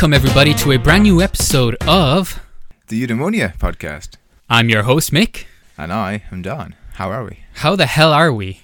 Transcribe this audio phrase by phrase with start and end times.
[0.00, 2.40] Welcome, everybody, to a brand new episode of
[2.86, 4.14] the Eudaimonia podcast.
[4.48, 5.44] I'm your host, Mick.
[5.76, 6.74] And I am Don.
[6.94, 7.40] How are we?
[7.56, 8.62] How the hell are we?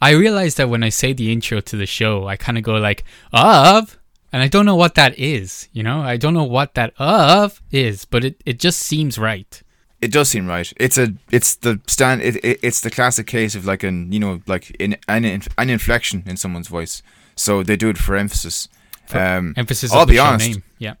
[0.00, 2.78] I realize that when I say the intro to the show, I kind of go
[2.78, 3.96] like, of,
[4.32, 6.00] and I don't know what that is, you know?
[6.00, 9.62] I don't know what that of is, but it, it just seems right.
[10.00, 10.72] It does seem right.
[10.78, 14.18] It's a it's the stand it, it it's the classic case of like an you
[14.18, 17.04] know like in an an inflection in someone's voice.
[17.36, 18.68] So they do it for emphasis.
[19.14, 19.92] Um, emphasis.
[19.92, 20.50] I'll be honest.
[20.50, 20.62] Name.
[20.78, 20.94] Yeah.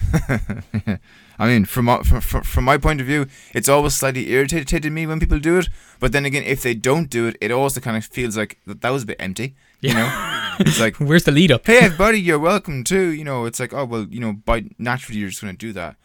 [1.38, 5.18] I mean, from, from from my point of view, it's always slightly irritated me when
[5.18, 5.68] people do it.
[5.98, 8.80] But then again, if they don't do it, it also kind of feels like that,
[8.82, 9.56] that was a bit empty.
[9.80, 11.66] You know, it's like where's the lead up?
[11.66, 13.10] Hey, everybody, you're welcome to.
[13.10, 15.96] You know, it's like oh well, you know, by naturally you're just gonna do that.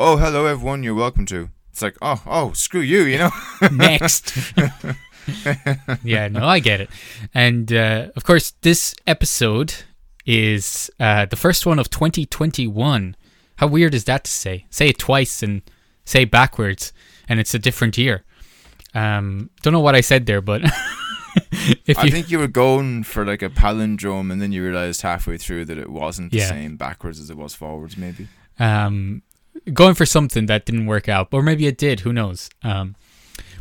[0.00, 1.50] Oh, hello everyone, you're welcome to.
[1.70, 3.30] It's like oh oh screw you, you know.
[3.72, 4.54] Next.
[6.02, 6.90] yeah, no, I get it.
[7.34, 9.74] And uh, of course, this episode
[10.26, 13.16] is uh, the first one of 2021.
[13.56, 14.66] How weird is that to say?
[14.70, 15.62] Say it twice and
[16.04, 16.92] say backwards,
[17.28, 18.24] and it's a different year.
[18.94, 20.62] Um, don't know what I said there, but
[21.86, 25.02] if I you, think you were going for like a palindrome, and then you realized
[25.02, 27.96] halfway through that it wasn't the same backwards as it was forwards.
[27.96, 28.28] Maybe.
[28.58, 29.22] Um,
[29.72, 32.00] going for something that didn't work out, or maybe it did.
[32.00, 32.50] Who knows?
[32.62, 32.96] Um,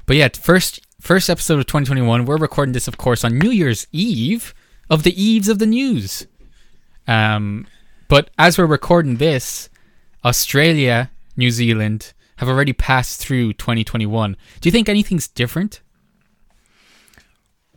[0.05, 2.25] but yeah, first first episode of 2021.
[2.25, 4.53] We're recording this, of course, on New Year's Eve
[4.89, 6.27] of the eves of the news.
[7.07, 7.67] Um,
[8.07, 9.69] but as we're recording this,
[10.23, 14.35] Australia, New Zealand have already passed through 2021.
[14.61, 15.81] Do you think anything's different?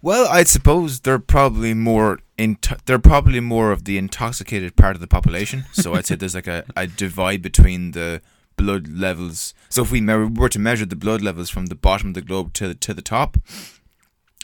[0.00, 5.00] Well, I suppose they're probably more into- they're probably more of the intoxicated part of
[5.00, 5.64] the population.
[5.72, 8.22] So I'd say there's like a, a divide between the
[8.56, 9.54] blood levels.
[9.68, 12.52] So if we were to measure the blood levels from the bottom of the globe
[12.54, 13.38] to the, to the top,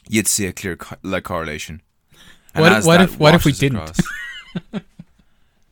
[0.08, 1.82] you'd see a clear co- like correlation.
[2.54, 4.00] And what, what if what if we didn't?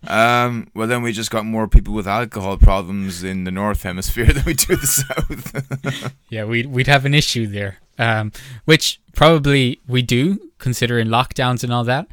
[0.06, 4.26] Um, well, then we just got more people with alcohol problems in the north hemisphere
[4.32, 6.14] than we do the south.
[6.28, 7.78] yeah, we'd we'd have an issue there.
[7.98, 8.32] Um,
[8.64, 12.08] which probably we do, considering lockdowns and all that.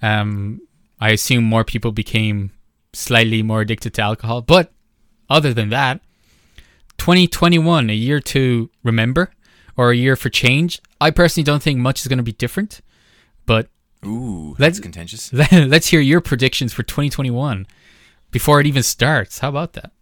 [0.00, 0.62] Um,
[1.00, 2.52] I assume more people became
[2.92, 4.40] slightly more addicted to alcohol.
[4.42, 4.72] But
[5.28, 6.00] other than that,
[6.98, 9.32] 2021, a year to remember
[9.76, 10.80] or a year for change.
[11.00, 12.80] I personally don't think much is going to be different.
[13.44, 13.68] But
[14.06, 15.32] Ooh, let's contentious.
[15.52, 17.66] Let's hear your predictions for 2021
[18.30, 19.38] before it even starts.
[19.38, 19.92] How about that?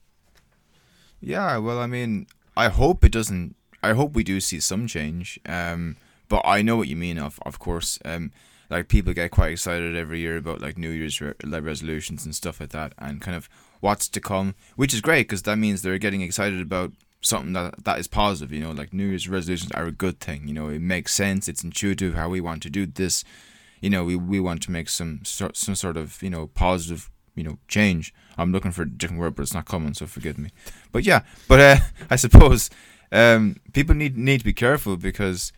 [1.21, 2.27] Yeah, well, I mean,
[2.57, 3.55] I hope it doesn't.
[3.83, 5.39] I hope we do see some change.
[5.47, 5.97] Um,
[6.29, 7.19] but I know what you mean.
[7.19, 8.33] Of of course, um,
[8.71, 12.35] like people get quite excited every year about like New Year's re- like resolutions and
[12.35, 13.49] stuff like that, and kind of
[13.81, 17.85] what's to come, which is great because that means they're getting excited about something that
[17.85, 18.53] that is positive.
[18.53, 20.49] You know, like New Year's resolutions are a good thing.
[20.49, 21.49] You know, it makes sense.
[21.49, 23.25] It's intuitive how we want to do this
[23.83, 27.43] you know, we, we want to make some some sort of you know positive you
[27.43, 28.15] know change.
[28.39, 30.51] I'm looking for a different word, but it's not coming, so forgive me.
[30.93, 31.77] But yeah, but uh,
[32.11, 32.71] I suppose
[33.11, 35.53] um, people need need to be careful because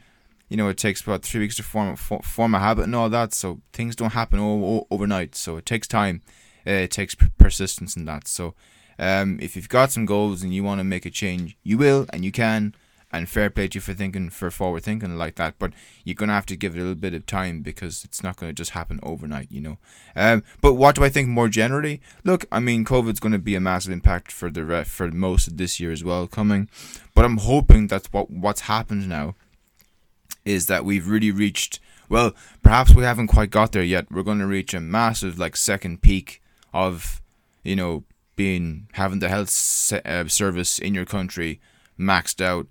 [0.48, 3.34] you know it takes about three weeks to form form a habit and all that.
[3.34, 5.34] So things don't happen o- overnight.
[5.34, 6.22] So it takes time.
[6.66, 8.26] Uh, it takes persistence in that.
[8.26, 8.54] So
[8.98, 12.06] um, if you've got some goals and you want to make a change, you will
[12.10, 12.74] and you can
[13.14, 15.72] and fair play to you for thinking for forward thinking like that but
[16.04, 18.52] you're gonna have to give it a little bit of time because it's not gonna
[18.52, 19.78] just happen overnight you know?
[20.16, 22.00] Um, but what do I think more generally?
[22.24, 25.78] Look I mean COVID's gonna be a massive impact for the for most of this
[25.78, 26.68] year as well coming
[27.14, 29.36] but I'm hoping that what what's happened now
[30.44, 34.10] is that we've really reached well perhaps we haven't quite got there yet.
[34.10, 36.42] We're gonna reach a massive like second peak
[36.72, 37.22] of
[37.62, 38.04] you know
[38.36, 41.60] being having the health se- uh, service in your country
[41.98, 42.66] maxed out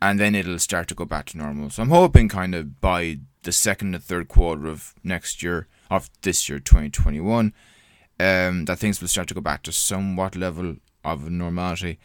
[0.00, 1.70] and then it'll start to go back to normal.
[1.70, 6.10] So I'm hoping kind of by the second and third quarter of next year, of
[6.22, 7.52] this year, 2021,
[8.18, 11.98] um, that things will start to go back to somewhat level of normality.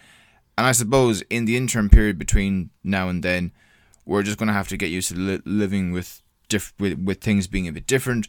[0.57, 3.51] And I suppose in the interim period between now and then,
[4.05, 7.21] we're just going to have to get used to li- living with, diff- with with
[7.21, 8.27] things being a bit different,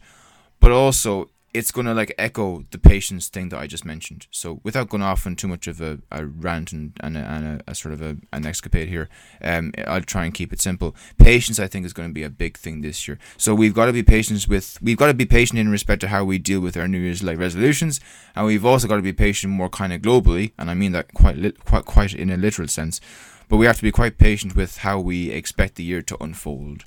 [0.59, 4.25] but also it's going to like echo the patience thing that I just mentioned.
[4.31, 7.45] So without going off on too much of a, a rant and, and, a, and
[7.45, 9.07] a, a sort of a, an escapade here,
[9.43, 10.95] um, I'll try and keep it simple.
[11.17, 13.19] Patience, I think, is going to be a big thing this year.
[13.37, 16.07] So we've got to be patient with we've got to be patient in respect to
[16.07, 17.99] how we deal with our New Year's like resolutions,
[18.35, 21.13] and we've also got to be patient more kind of globally, and I mean that
[21.13, 22.99] quite li- quite quite in a literal sense.
[23.47, 26.85] But we have to be quite patient with how we expect the year to unfold.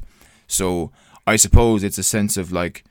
[0.48, 0.90] So
[1.26, 2.84] I suppose it's a sense of like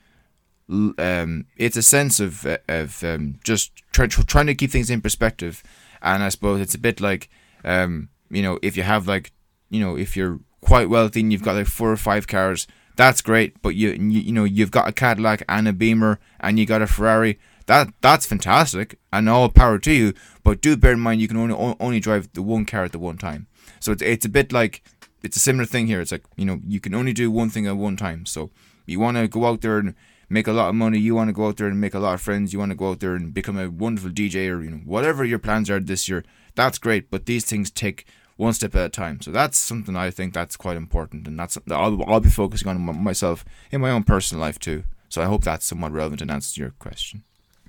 [0.68, 5.62] um, it's a sense of of um, just try, trying to keep things in perspective,
[6.02, 7.28] and I suppose it's a bit like
[7.64, 9.32] um, you know if you have like
[9.70, 12.66] you know if you're quite wealthy and you've got like four or five cars,
[12.96, 16.58] that's great, but you you, you know you've got a Cadillac and a Beamer and
[16.58, 17.38] you got a Ferrari.
[17.66, 20.14] that that's fantastic and all power to you.
[20.42, 22.98] But do bear in mind you can only only drive the one car at the
[22.98, 23.46] one time.
[23.78, 24.82] So it's it's a bit like
[25.22, 26.00] it's a similar thing here.
[26.00, 28.26] It's like you know you can only do one thing at one time.
[28.26, 28.50] So
[28.86, 29.94] you want to go out there and
[30.28, 30.98] make a lot of money.
[30.98, 32.52] You want to go out there and make a lot of friends.
[32.52, 35.24] You want to go out there and become a wonderful DJ or you know whatever
[35.24, 36.24] your plans are this year.
[36.54, 37.10] That's great.
[37.10, 38.06] But these things take
[38.36, 39.20] one step at a time.
[39.20, 42.68] So that's something I think that's quite important, and that's that I'll, I'll be focusing
[42.68, 44.84] on myself in my own personal life too.
[45.08, 47.22] So I hope that's somewhat relevant and answers your question.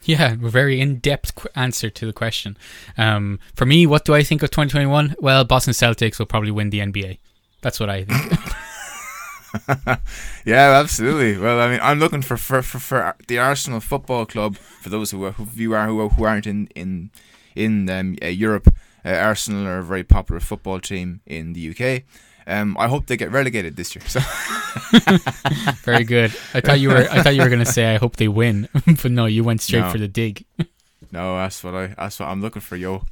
[0.03, 2.57] Yeah, a very in-depth answer to the question.
[2.97, 5.15] Um, for me, what do I think of 2021?
[5.19, 7.19] Well, Boston Celtics will probably win the NBA.
[7.61, 8.39] That's what I think.
[10.45, 11.37] yeah, absolutely.
[11.37, 14.57] Well, I mean, I'm looking for for, for, for the Arsenal Football Club.
[14.57, 17.11] For those who who you are who, who aren't in in
[17.55, 18.67] in um, uh, Europe,
[19.05, 22.03] uh, Arsenal are a very popular football team in the UK.
[22.49, 24.03] Um, I hope they get relegated this year.
[24.07, 24.21] So
[25.83, 26.31] very good.
[26.53, 29.11] I thought you were I thought you were gonna say I hope they win, but
[29.11, 29.91] no, you went straight No.
[29.91, 30.45] for the dig.
[31.11, 33.03] no, that's what I that's what I'm looking for, yo.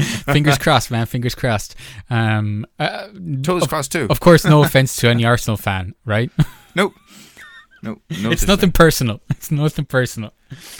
[0.32, 1.06] Fingers crossed, man.
[1.06, 1.74] Fingers crossed.
[2.10, 3.08] Um, uh,
[3.42, 4.06] Toes of, crossed too.
[4.10, 6.30] of course, no offense to any Arsenal fan, right?
[6.74, 6.94] Nope.
[7.82, 8.30] No, no.
[8.32, 8.72] it's nothing thing.
[8.72, 9.20] personal.
[9.30, 10.32] It's nothing personal.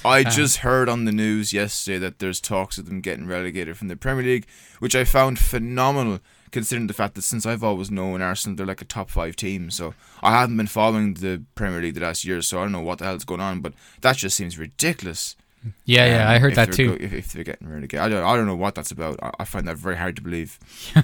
[0.05, 3.77] I Uh, just heard on the news yesterday that there's talks of them getting relegated
[3.77, 4.47] from the Premier League,
[4.81, 6.19] which I found phenomenal
[6.51, 9.71] considering the fact that since I've always known Arsenal, they're like a top five team.
[9.71, 12.81] So I haven't been following the Premier League the last year, so I don't know
[12.81, 13.61] what the hell's going on.
[13.61, 15.37] But that just seems ridiculous.
[15.85, 16.97] Yeah, yeah, um, I heard that too.
[16.97, 19.19] go- if, if they're getting relegated, I don't, I don't know what that's about.
[19.23, 20.59] I, I find that very hard to believe.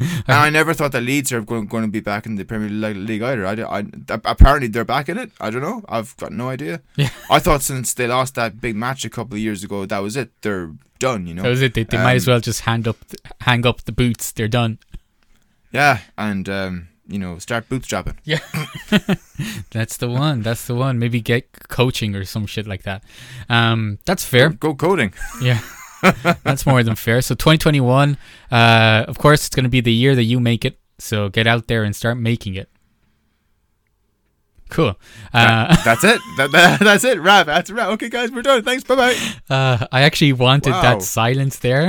[0.00, 2.68] and I never thought that Leeds are going, going to be back in the Premier
[2.68, 3.46] League, either.
[3.46, 5.30] I, I, apparently they're back in it.
[5.40, 5.82] I don't know.
[5.88, 6.80] I've got no idea.
[6.96, 7.10] Yeah.
[7.30, 10.16] I thought since they lost that big match a couple of years ago, that was
[10.16, 10.30] it.
[10.42, 11.26] They're done.
[11.26, 11.42] You know.
[11.42, 11.74] That was it.
[11.74, 12.96] They, they might as Um, well just hand up,
[13.42, 14.32] hang up the boots.
[14.32, 14.78] They're done.
[15.72, 18.16] Yeah, and um, you know, start bootstrapping.
[18.24, 18.38] Yeah,
[19.70, 20.42] that's the one.
[20.42, 20.98] That's the one.
[20.98, 23.02] Maybe get coaching or some shit like that.
[23.48, 24.50] Um, that's fair.
[24.50, 25.12] Go coding.
[25.40, 25.60] Yeah,
[26.44, 27.20] that's more than fair.
[27.22, 28.16] So 2021,
[28.50, 30.78] uh, of course, it's going to be the year that you make it.
[30.98, 32.68] So get out there and start making it.
[34.70, 34.96] Cool.
[35.34, 36.18] Uh, That's it.
[36.38, 37.20] That, that, that's it.
[37.20, 37.44] Wrap.
[37.44, 37.88] That's a wrap.
[37.88, 38.62] Okay, guys, we're done.
[38.64, 38.84] Thanks.
[38.84, 39.16] Bye bye.
[39.54, 40.80] uh, I actually wanted Wow.
[40.82, 41.88] that silence there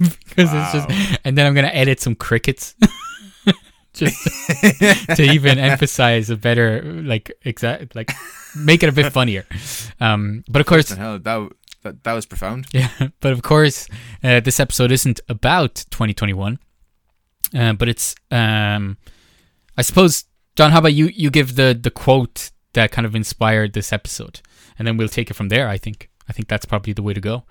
[0.00, 2.74] because it's just, and then I'm gonna edit some crickets.
[3.94, 4.22] Just
[5.16, 8.12] to even emphasize a better like exact like
[8.56, 9.46] make it a bit funnier
[10.00, 11.50] um but of course hell, that,
[11.84, 12.66] that that was profound.
[12.72, 13.86] Yeah, but of course,
[14.24, 16.58] uh, this episode isn't about 2021,
[17.54, 18.16] uh, but it's.
[18.30, 18.96] Um,
[19.76, 20.24] I suppose,
[20.56, 20.72] John.
[20.72, 21.06] How about you?
[21.14, 24.40] You give the the quote that kind of inspired this episode,
[24.78, 25.68] and then we'll take it from there.
[25.68, 26.10] I think.
[26.28, 27.44] I think that's probably the way to go.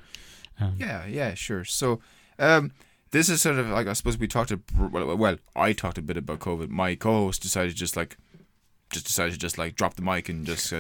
[0.60, 1.64] Um, Yeah, yeah, sure.
[1.64, 2.02] So,
[2.40, 2.72] um,
[3.14, 4.52] this is sort of like I suppose we talked.
[4.52, 6.70] A, well, well, I talked a bit about COVID.
[6.70, 8.18] My co-host decided just like,
[8.90, 10.74] just decided to just like drop the mic and just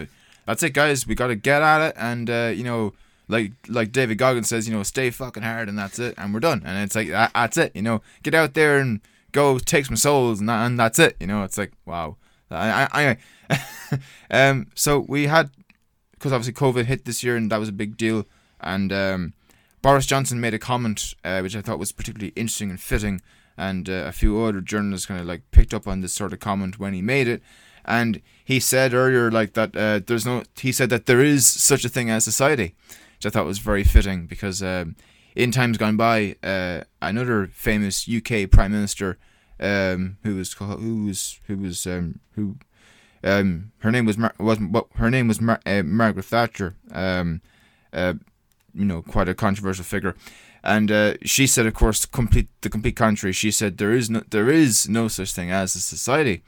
[0.45, 1.05] "That's it, guys.
[1.05, 2.93] We got to get at it." And uh, you know,
[3.27, 6.39] like like David Goggins says, you know, stay fucking hard, and that's it, and we're
[6.39, 6.63] done.
[6.65, 7.71] And it's like that, that's it.
[7.75, 9.01] You know, get out there and
[9.31, 11.15] go take some souls, and, that, and that's it.
[11.19, 12.17] You know, it's like wow.
[12.49, 13.17] I, I,
[13.49, 13.99] I
[14.31, 15.51] um, so we had
[16.13, 18.25] because obviously COVID hit this year, and that was a big deal.
[18.59, 19.33] And um,
[19.83, 23.21] Boris Johnson made a comment uh, which I thought was particularly interesting and fitting,
[23.57, 26.39] and uh, a few other journalists kind of like picked up on this sort of
[26.39, 27.43] comment when he made it.
[27.83, 30.43] And he said earlier, like that, uh, there's no.
[30.57, 32.75] He said that there is such a thing as society,
[33.17, 34.95] which I thought was very fitting because um,
[35.35, 39.17] in times gone by, uh, another famous UK prime minister,
[39.59, 42.55] um, who was who was who was um, who
[43.21, 46.75] um, her name was Mar- wasn't what her name was Mar- uh, Margaret Thatcher.
[48.75, 50.15] You know, quite a controversial figure,
[50.63, 53.33] and uh, she said, of course, complete the complete contrary.
[53.33, 56.43] She said there is no there is no such thing as a society.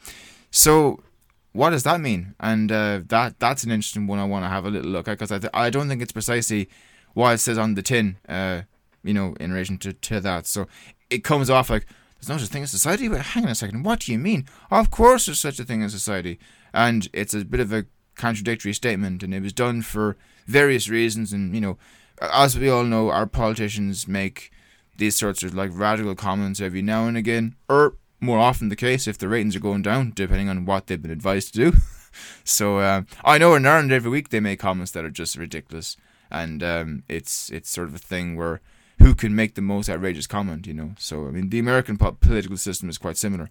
[0.50, 1.04] So,
[1.52, 2.34] what does that mean?
[2.40, 4.20] And uh, that that's an interesting one.
[4.20, 6.14] I want to have a little look at because I th- I don't think it's
[6.14, 6.70] precisely
[7.14, 8.18] what it says on the tin.
[8.28, 8.62] Uh,
[9.06, 10.48] you know, in relation to, to that.
[10.48, 10.68] So
[11.10, 13.08] it comes off like there's no such thing as society.
[13.08, 14.46] But hang on a second, what do you mean?
[14.72, 16.40] Of course, there's such a thing as society,
[16.74, 20.18] and it's a bit of a contradictory statement, and it was done for
[20.48, 21.32] various reasons.
[21.32, 21.78] And you know,
[22.22, 24.52] as we all know, our politicians make
[24.98, 29.08] these sorts of like radical comments every now and again, or more often the case
[29.08, 31.78] if the ratings are going down, depending on what they've been advised to do.
[32.44, 35.98] so um, I know in Ireland every week they make comments that are just ridiculous,
[36.32, 38.62] and um, it's it's sort of a thing where
[39.00, 40.92] who can make the most outrageous comment, you know.
[40.98, 43.50] So I mean, the American po- political system is quite similar.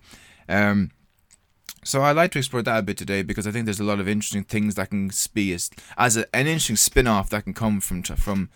[0.49, 0.91] Um,
[1.85, 4.01] so I'd like to explore that a bit today because I think there's a lot
[4.01, 7.81] of interesting things that can be as, as a, an interesting spin-off that can come
[7.81, 8.51] from from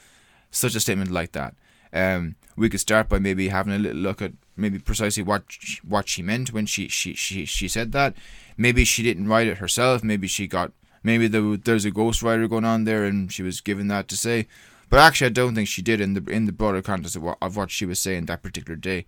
[0.50, 1.54] such a statement like that.
[1.92, 5.80] Um, we could start by maybe having a little look at maybe precisely what sh-
[5.86, 8.14] what she meant when she, she, she, she said that.
[8.56, 10.02] Maybe she didn't write it herself.
[10.02, 13.88] Maybe she got Maybe the, there's a ghostwriter going on there, and she was given
[13.88, 14.46] that to say.
[14.90, 17.38] But actually, I don't think she did in the in the broader context of what,
[17.42, 19.06] of what she was saying that particular day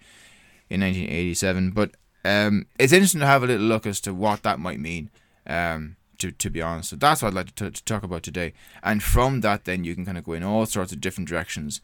[0.68, 1.70] in 1987.
[1.70, 1.92] But
[2.24, 5.10] um, it's interesting to have a little look as to what that might mean.
[5.46, 8.52] Um, to, to be honest, so that's what I'd like to, to talk about today.
[8.82, 11.80] And from that, then you can kind of go in all sorts of different directions.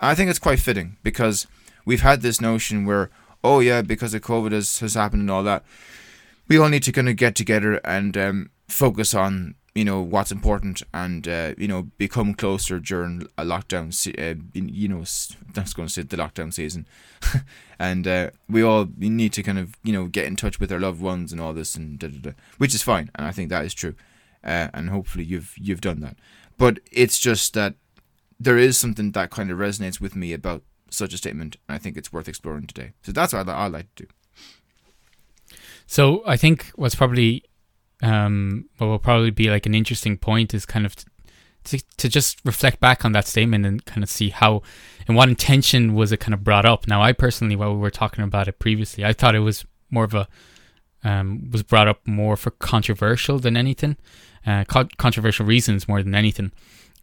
[0.00, 1.46] I think it's quite fitting because
[1.84, 3.10] we've had this notion where,
[3.42, 5.64] oh yeah, because of COVID has, has happened and all that,
[6.46, 10.32] we all need to kind of get together and um, focus on you know what's
[10.32, 15.04] important and uh, you know become closer during a lockdown se- uh, you know
[15.54, 16.86] that's going to say the lockdown season.
[17.82, 20.78] And uh, we all need to kind of you know get in touch with our
[20.78, 23.48] loved ones and all this and da, da, da, which is fine and I think
[23.48, 23.94] that is true
[24.44, 26.16] uh, and hopefully you've you've done that.
[26.58, 27.74] But it's just that
[28.38, 31.78] there is something that kind of resonates with me about such a statement and I
[31.78, 32.92] think it's worth exploring today.
[33.02, 35.56] So that's what I, I like to do.
[35.86, 37.44] So I think what's probably
[38.02, 40.94] um, what will probably be like an interesting point is kind of
[41.64, 44.62] to, to just reflect back on that statement and kind of see how
[45.06, 46.86] and what intention was it kind of brought up.
[46.86, 50.04] Now, I personally, while we were talking about it previously, I thought it was more
[50.04, 50.28] of a
[51.02, 53.96] um, was brought up more for controversial than anything,
[54.46, 56.52] uh, co- controversial reasons more than anything,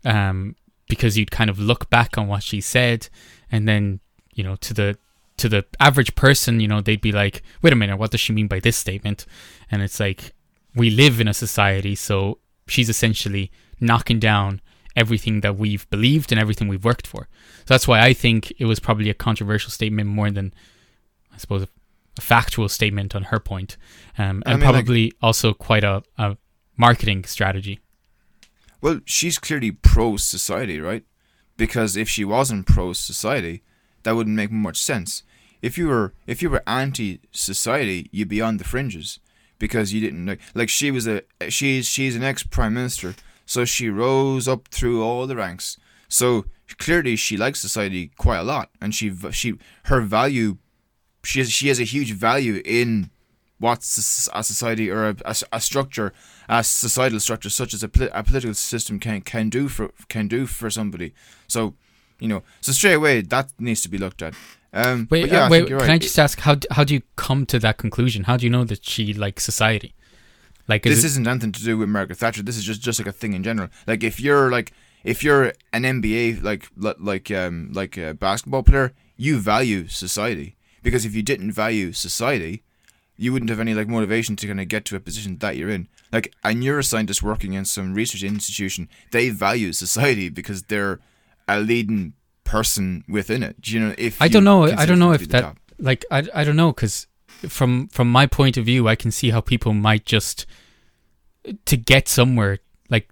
[0.06, 0.56] um,
[0.88, 3.10] because you'd kind of look back on what she said,
[3.52, 4.00] and then
[4.34, 4.98] you know to the
[5.38, 8.34] to the average person, you know, they'd be like, wait a minute, what does she
[8.34, 9.26] mean by this statement?
[9.72, 10.34] And it's like,
[10.78, 14.62] we live in a society, so she's essentially knocking down
[14.96, 17.28] everything that we've believed and everything we've worked for.
[17.60, 20.54] So that's why I think it was probably a controversial statement more than,
[21.34, 21.68] I suppose, a,
[22.20, 23.78] factual statement on her point,
[24.18, 26.36] um, and I mean, probably like, also quite a, a
[26.76, 27.80] marketing strategy.
[28.82, 31.04] Well, she's clearly pro society, right?
[31.58, 33.62] Because if she wasn't pro society,
[34.02, 35.22] that wouldn't make much sense.
[35.62, 39.20] If you were if you were anti society, you'd be on the fringes
[39.60, 43.66] because you didn't like like she was a she's she's an ex prime minister, so
[43.66, 45.78] she rose up through all the ranks.
[46.10, 46.46] So
[46.78, 50.58] clearly she likes society quite a lot, and she she her value
[51.24, 53.10] she has, she has a huge value in
[53.60, 56.14] what a society or a, a, a, structure,
[56.48, 60.46] a societal structure such as a, a political system can can do for can do
[60.46, 61.14] for somebody.
[61.48, 61.74] So,
[62.20, 64.36] you know, so straight away that needs to be looked at.
[64.74, 65.68] Um, wait, yeah, uh, wait.
[65.68, 65.90] Can right.
[65.90, 68.26] I just ask how how do you come to that conclusion?
[68.26, 69.94] How do you know that she likes society?
[70.68, 72.44] Like is this is not anything to do with Margaret Thatcher.
[72.44, 73.70] This is just just like a thing in general.
[73.86, 78.94] Like if you're like if you're an NBA like like um like a basketball player,
[79.16, 82.64] you value society because if you didn't value society,
[83.16, 85.70] you wouldn't have any like motivation to kind of get to a position that you're
[85.70, 85.88] in.
[86.12, 91.00] Like a neuroscientist working in some research institution, they value society because they're
[91.48, 92.14] a leading
[92.48, 93.62] person within it.
[93.62, 94.64] Do you know if I don't know.
[94.64, 95.58] I don't know if that top.
[95.78, 97.06] like I, I don't know because
[97.48, 100.46] from from my point of view, I can see how people might just
[101.66, 102.60] to get somewhere.
[102.90, 103.10] Like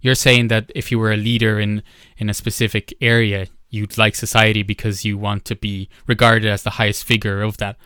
[0.00, 1.82] you're saying that if you were a leader in
[2.18, 6.76] in a specific area, you'd like society because you want to be regarded as the
[6.78, 7.76] highest figure of that.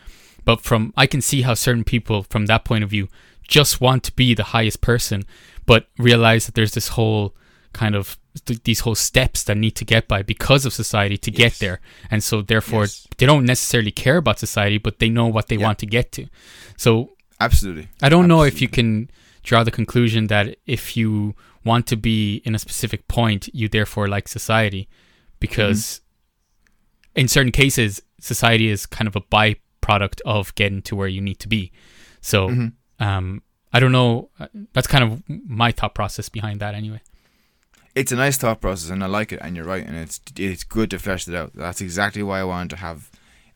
[0.43, 3.07] But from I can see how certain people from that point of view
[3.47, 5.23] just want to be the highest person,
[5.65, 7.33] but realize that there's this whole
[7.73, 11.31] kind of th- these whole steps that need to get by because of society to
[11.31, 11.37] yes.
[11.37, 11.81] get there
[12.11, 13.07] and so therefore yes.
[13.17, 15.65] they don't necessarily care about society but they know what they yeah.
[15.65, 16.27] want to get to
[16.77, 18.27] so absolutely i don't absolutely.
[18.27, 19.09] know if you can
[19.43, 24.07] draw the conclusion that if you want to be in a specific point you therefore
[24.07, 24.87] like society
[25.39, 27.21] because mm-hmm.
[27.21, 31.39] in certain cases society is kind of a byproduct of getting to where you need
[31.39, 31.71] to be
[32.21, 33.03] so mm-hmm.
[33.03, 34.31] um I don't know.
[34.73, 37.01] That's kind of my thought process behind that, anyway
[37.95, 39.39] it's a nice thought process, and I like it.
[39.41, 41.51] And you're right, and it's it's good to flesh it out.
[41.53, 43.09] That's exactly why I wanted to have.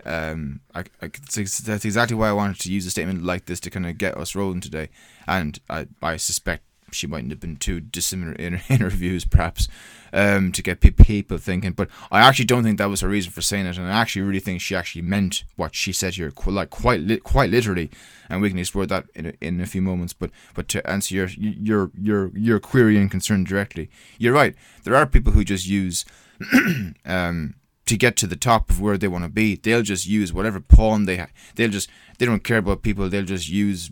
[0.06, 1.38] Um, I, I, that's
[1.86, 4.36] exactly why I wanted to use a statement like this to kind of get us
[4.36, 4.90] rolling today.
[5.28, 6.64] And I, I suspect
[6.94, 9.68] she mightn't have been too dissimilar in her interviews, perhaps,
[10.12, 11.72] um, to get people thinking.
[11.72, 14.24] But I actually don't think that was her reason for saying it, and I actually
[14.24, 17.90] really think she actually meant what she said here, like quite li- quite literally.
[18.30, 20.14] And we can explore that in a, in a few moments.
[20.14, 24.56] But but to answer your your your your query and concern directly, you're right.
[24.84, 26.06] There are people who just use.
[27.06, 30.34] um, to get to the top of where they want to be, they'll just use
[30.34, 31.32] whatever pawn they have.
[31.56, 33.10] They'll just they don't care about people.
[33.10, 33.92] They'll just use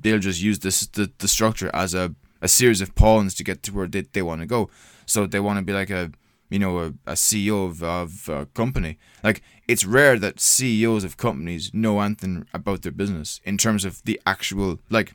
[0.00, 3.62] they'll just use this the, the structure as a a series of pawns to get
[3.64, 4.70] to where they, they want to go.
[5.06, 6.12] So they want to be like a
[6.48, 8.98] you know a, a CEO of, of a company.
[9.22, 14.02] Like it's rare that CEOs of companies know anything about their business in terms of
[14.04, 15.14] the actual like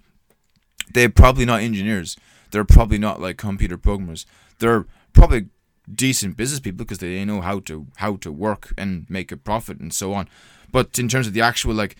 [0.93, 2.17] they're probably not engineers.
[2.51, 4.25] They're probably not like computer programmers.
[4.59, 5.47] They're probably
[5.93, 9.79] decent business people because they know how to how to work and make a profit
[9.79, 10.27] and so on.
[10.71, 11.95] But in terms of the actual like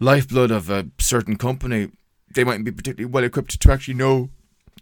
[0.00, 1.90] lifeblood of a certain company,
[2.34, 4.30] they mightn't be particularly well equipped to actually know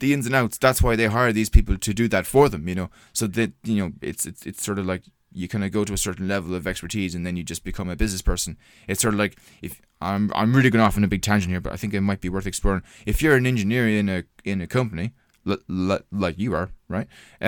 [0.01, 0.59] the ins and outs.
[0.59, 2.69] That's why they hire these people to do that for them.
[2.69, 5.05] You know, so that you know it's it's it's sort of like
[5.35, 7.89] you kind of go to a certain level of expertise and then you just become
[7.89, 8.57] a business person.
[8.87, 11.61] It's sort of like if I'm I'm really going off on a big tangent here,
[11.61, 12.83] but I think it might be worth exploring.
[13.07, 15.13] If you're an engineer in a in a company
[15.47, 17.09] l- l- like you are, right?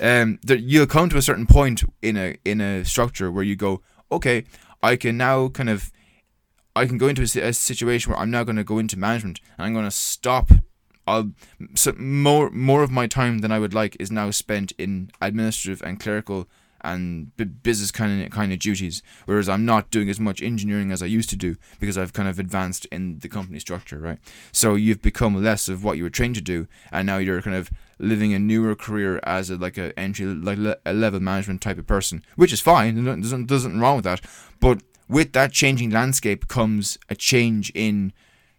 [0.00, 3.56] um, that you'll come to a certain point in a in a structure where you
[3.56, 4.44] go, okay,
[4.82, 5.90] I can now kind of
[6.76, 9.40] I can go into a, a situation where I'm now going to go into management
[9.56, 10.50] and I'm going to stop.
[11.06, 11.32] I'll
[11.74, 15.82] so more more of my time than I would like is now spent in administrative
[15.82, 16.48] and clerical
[16.84, 20.92] and b- business kind of kind of duties, whereas I'm not doing as much engineering
[20.92, 24.18] as I used to do because I've kind of advanced in the company structure, right?
[24.52, 27.56] So you've become less of what you were trained to do, and now you're kind
[27.56, 31.78] of living a newer career as a like a entry like a level management type
[31.78, 33.02] of person, which is fine.
[33.04, 34.20] There's nothing, wrong with that,
[34.60, 38.12] but with that changing landscape comes a change in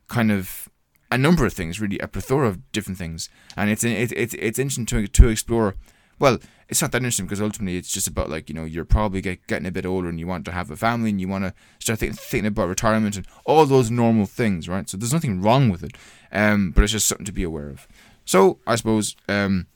[0.07, 0.69] kind of
[1.11, 4.85] a number of things, really a plethora of different things, and it's it's it's, interesting
[4.87, 5.75] to to explore.
[6.17, 9.21] Well, it's not that interesting because ultimately it's just about like you know you're probably
[9.21, 11.43] get, getting a bit older and you want to have a family and you want
[11.43, 14.89] to start think, thinking about retirement and all those normal things, right?
[14.89, 15.93] So there's nothing wrong with it,
[16.31, 17.87] um, but it's just something to be aware of.
[18.25, 19.67] So I suppose um,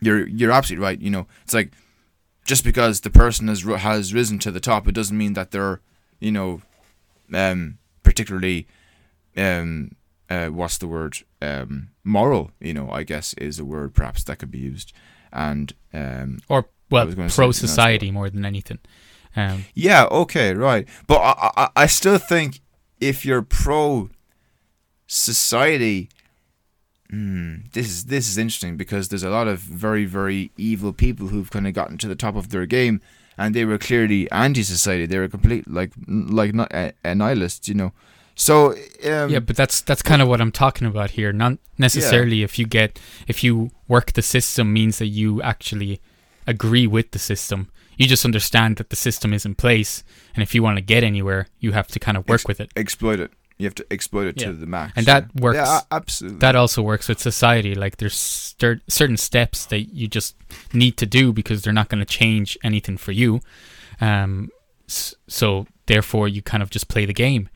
[0.00, 1.00] you're you're absolutely right.
[1.00, 1.72] You know, it's like
[2.44, 5.80] just because the person has has risen to the top, it doesn't mean that they're
[6.20, 6.62] you know
[7.32, 8.66] um, particularly
[9.36, 9.96] um,
[10.28, 12.50] uh, what's the word um, moral.
[12.60, 14.92] You know, I guess is a word perhaps that could be used
[15.32, 18.78] and um, or well pro society more than anything.
[19.36, 22.60] Um, yeah, okay, right, but I, I I still think
[23.00, 24.10] if you're pro
[25.06, 26.08] society.
[27.12, 31.28] Mm, this is this is interesting because there's a lot of very very evil people
[31.28, 33.00] who've kind of gotten to the top of their game,
[33.36, 35.06] and they were clearly anti-society.
[35.06, 37.92] They were complete like like not a, a nihilists, you know.
[38.34, 38.72] So
[39.04, 41.32] um, yeah, but that's that's kind of what I'm talking about here.
[41.32, 42.44] Not necessarily yeah.
[42.44, 46.00] if you get if you work the system means that you actually
[46.46, 47.70] agree with the system.
[47.96, 50.02] You just understand that the system is in place,
[50.34, 52.60] and if you want to get anywhere, you have to kind of work Ex- with
[52.60, 52.72] it.
[52.74, 53.30] Exploit it.
[53.56, 54.48] You have to exploit it yeah.
[54.48, 54.92] to the max.
[54.96, 55.56] And that works.
[55.56, 56.38] Yeah, absolutely.
[56.40, 57.74] That also works with society.
[57.74, 60.34] Like there's cer- certain steps that you just
[60.72, 63.40] need to do because they're not going to change anything for you.
[64.00, 64.50] Um,
[64.86, 67.48] so therefore, you kind of just play the game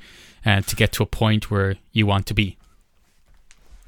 [0.47, 2.57] uh, to get to a point where you want to be.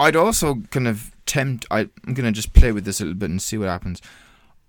[0.00, 1.66] I'd also kind of tempt.
[1.70, 4.00] I, I'm going to just play with this a little bit and see what happens.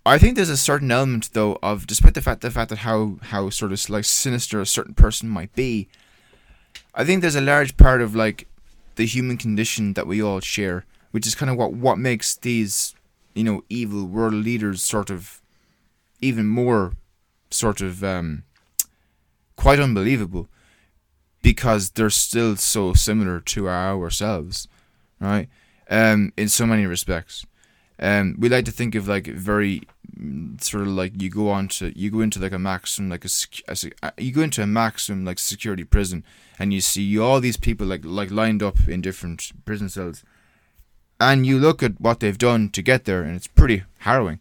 [0.05, 3.17] I think there's a certain element, though, of despite the fact the fact that how
[3.21, 5.89] how sort of like sinister a certain person might be,
[6.93, 8.47] I think there's a large part of like
[8.95, 12.95] the human condition that we all share, which is kind of what what makes these
[13.33, 15.41] you know evil world leaders sort of
[16.21, 16.93] even more
[17.49, 18.43] sort of um,
[19.55, 20.47] quite unbelievable
[21.41, 24.67] because they're still so similar to ourselves,
[25.19, 25.47] right?
[25.89, 27.45] Um, in so many respects.
[27.99, 29.83] Um, we like to think of like very
[30.59, 33.29] sort of like you go on to you go into like a maximum like a,
[34.03, 36.23] a, you go into a maximum like security prison
[36.59, 40.23] and you see all these people like like lined up in different prison cells
[41.19, 44.39] and you look at what they've done to get there and it's pretty harrowing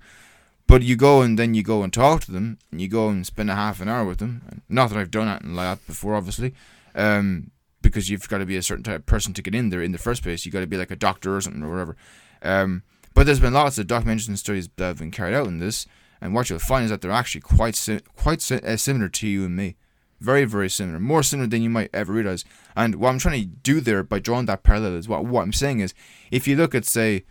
[0.67, 3.27] but you go and then you go and talk to them and you go and
[3.27, 6.55] spend a half an hour with them not that I've done that before obviously
[6.95, 7.51] um,
[7.83, 9.93] because you've got to be a certain type of person to get in there in
[9.93, 10.45] the first place.
[10.45, 11.97] You got to be like a doctor or something or whatever.
[12.43, 12.83] Um,
[13.15, 15.87] but there's been lots of documentaries and studies that have been carried out in this,
[16.21, 19.27] and what you'll find is that they're actually quite si- quite si- uh, similar to
[19.27, 19.77] you and me,
[20.21, 22.45] very very similar, more similar than you might ever realize.
[22.77, 25.53] And what I'm trying to do there by drawing that parallel is what what I'm
[25.53, 25.95] saying is,
[26.31, 27.25] if you look at say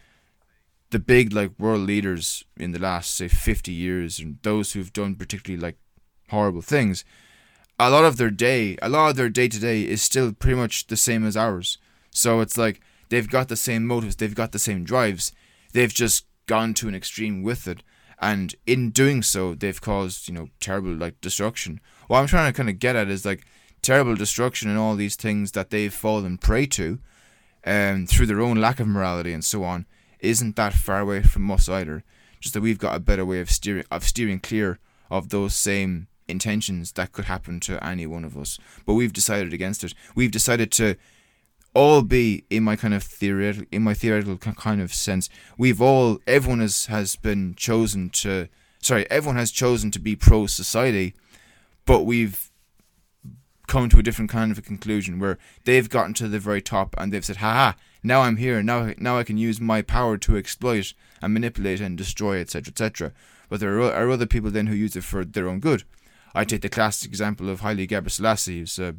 [0.92, 5.14] the big like world leaders in the last say 50 years and those who've done
[5.16, 5.78] particularly like
[6.30, 7.06] horrible things
[7.80, 10.58] a lot of their day, a lot of their day to day is still pretty
[10.58, 11.78] much the same as ours.
[12.12, 15.32] So it's like they've got the same motives, they've got the same drives.
[15.74, 17.84] They've just gone to an extreme with it,
[18.20, 21.80] and in doing so, they've caused you know terrible like destruction.
[22.08, 23.46] What I'm trying to kind of get at is like
[23.82, 27.00] terrible destruction and all these things that they've fallen prey to,
[27.66, 29.86] um, through their own lack of morality and so on,
[30.20, 32.04] isn't that far away from us either.
[32.40, 34.80] Just that we've got a better way of steering of steering clear
[35.12, 38.60] of those same intentions that could happen to any one of us.
[38.86, 39.94] But we've decided against it.
[40.16, 40.96] We've decided to
[41.74, 45.30] all be in my kind of theoretical in my theoretical kind of sense.
[45.58, 48.48] We've all everyone has has been chosen to
[48.82, 51.14] sorry, everyone has chosen to be pro society,
[51.86, 52.50] but we've
[53.68, 56.96] come to a different kind of a conclusion where they've gotten to the very top
[56.98, 58.64] and they've said, "Ha ha, now I'm here.
[58.64, 63.14] Now now I can use my power to exploit and manipulate and destroy, etc., etc."
[63.48, 65.84] But there are other people then who use it for their own good.
[66.36, 68.96] I take the classic example of Haile Gebrselassie, who's a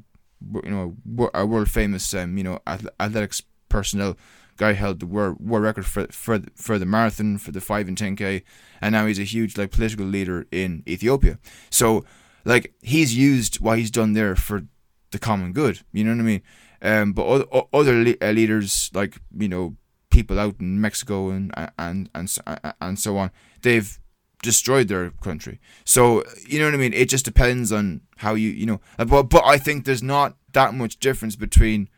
[0.65, 4.17] you know a world famous um, you know athletics personnel
[4.61, 7.89] guy held the world, world record for for the, for the marathon, for the five
[7.89, 8.43] and ten k,
[8.81, 11.39] and now he's a huge like political leader in Ethiopia.
[11.71, 12.05] So
[12.45, 14.63] like he's used what he's done there for
[15.11, 15.81] the common good.
[15.93, 16.43] You know what I mean?
[16.83, 19.77] Um, but other, other uh, leaders like you know
[20.11, 22.39] people out in Mexico and and and
[22.81, 23.31] and so on,
[23.63, 23.99] they've
[24.43, 25.61] destroyed their country.
[25.85, 26.93] So you know what I mean.
[26.93, 28.81] It just depends on how you you know.
[28.99, 31.89] Uh, but but I think there's not that much difference between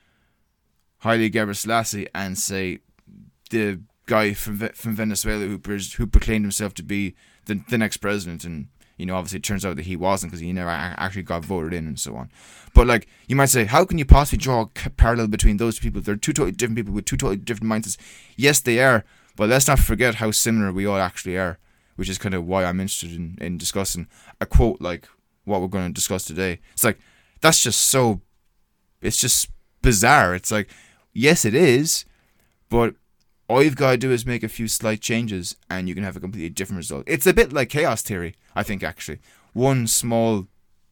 [0.99, 2.81] Haile Gebrselassie and say
[3.51, 5.61] the guy from from Venezuela who
[5.97, 7.15] who proclaimed himself to be
[7.47, 8.69] the the next president and
[9.03, 11.73] you know, obviously it turns out that he wasn't because he never actually got voted
[11.73, 12.31] in and so on.
[12.73, 16.01] But like, you might say, how can you possibly draw a parallel between those people?
[16.01, 17.97] They're two totally different people with two totally different mindsets.
[18.37, 21.59] Yes, they are, but let's not forget how similar we all actually are,
[22.03, 24.09] which is kind of why I'm interested in, in discussing
[24.41, 25.07] a quote like
[25.45, 26.59] what we're going to discuss today.
[26.73, 26.99] It's like,
[27.41, 28.23] that's just so,
[29.01, 29.49] it's just
[29.83, 30.35] bizarre.
[30.35, 30.69] It's like,
[31.13, 32.05] yes, it is,
[32.69, 32.97] but
[33.49, 36.17] all you've got to do is make a few slight changes and you can have
[36.17, 37.05] a completely different result.
[37.07, 39.21] It's a bit like chaos theory, I think, actually.
[39.53, 40.49] One small,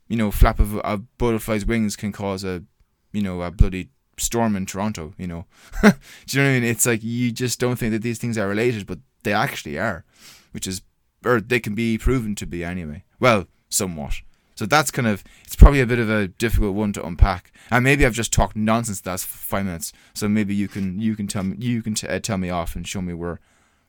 [0.06, 2.62] you know, flap of a butterfly's wings can cause a,
[3.10, 5.46] you know, a bloody storm in Toronto, you know.
[5.82, 5.88] do
[6.28, 6.70] you know what I mean?
[6.70, 10.04] It's like you just don't think that these things are related, but they actually are,
[10.52, 10.82] which is,
[11.24, 13.04] or they can be proven to be anyway.
[13.18, 14.14] Well, somewhat.
[14.54, 17.50] So that's kind of it's probably a bit of a difficult one to unpack.
[17.70, 19.92] And maybe I've just talked nonsense the last five minutes.
[20.12, 22.76] So maybe you can you can tell me you can t- uh, tell me off
[22.76, 23.40] and show me where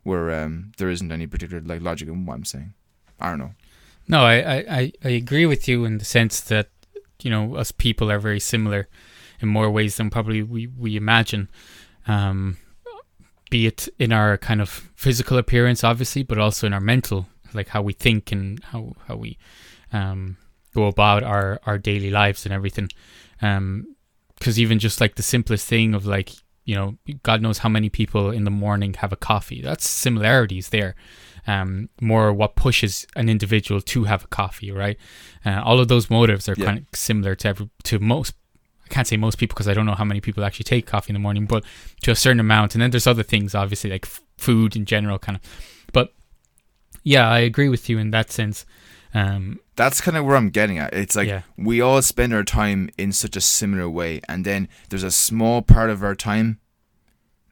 [0.03, 2.73] where um, there isn't any particular like logic in what I'm saying.
[3.19, 3.53] I don't know.
[4.07, 6.69] No, I, I, I agree with you in the sense that
[7.21, 8.87] you know us people are very similar
[9.41, 11.49] in more ways than probably we we imagine.
[12.07, 12.57] Um,
[13.51, 17.67] be it in our kind of physical appearance, obviously, but also in our mental, like
[17.67, 19.37] how we think and how how we
[19.93, 20.37] um,
[20.73, 22.89] go about our our daily lives and everything.
[23.43, 23.95] Um,
[24.39, 26.31] because even just like the simplest thing of like
[26.65, 29.61] you know, God knows how many people in the morning have a coffee.
[29.61, 30.95] That's similarities there.
[31.47, 34.97] Um, more what pushes an individual to have a coffee, right?
[35.43, 36.65] Uh, all of those motives are yeah.
[36.65, 38.35] kind of similar to every, to most.
[38.91, 41.11] I can't say most people because I don't know how many people actually take coffee
[41.11, 41.63] in the morning, but
[42.03, 42.75] to a certain amount.
[42.75, 45.41] And then there's other things, obviously, like f- food in general, kind of.
[45.93, 46.13] But
[47.03, 48.65] yeah, I agree with you in that sense.
[49.13, 50.93] Um, That's kind of where I'm getting at.
[50.93, 51.43] It's like yeah.
[51.57, 55.61] we all spend our time in such a similar way, and then there's a small
[55.61, 56.59] part of our time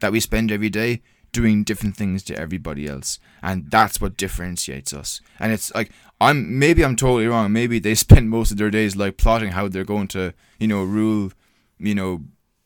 [0.02, 4.94] that we spend every day doing different things to everybody else, and that's what differentiates
[4.94, 5.22] us.
[5.40, 7.52] And it's like I'm maybe I'm totally wrong.
[7.52, 10.84] Maybe they spend most of their days like plotting how they're going to you know
[10.84, 11.32] rule
[11.80, 12.24] you know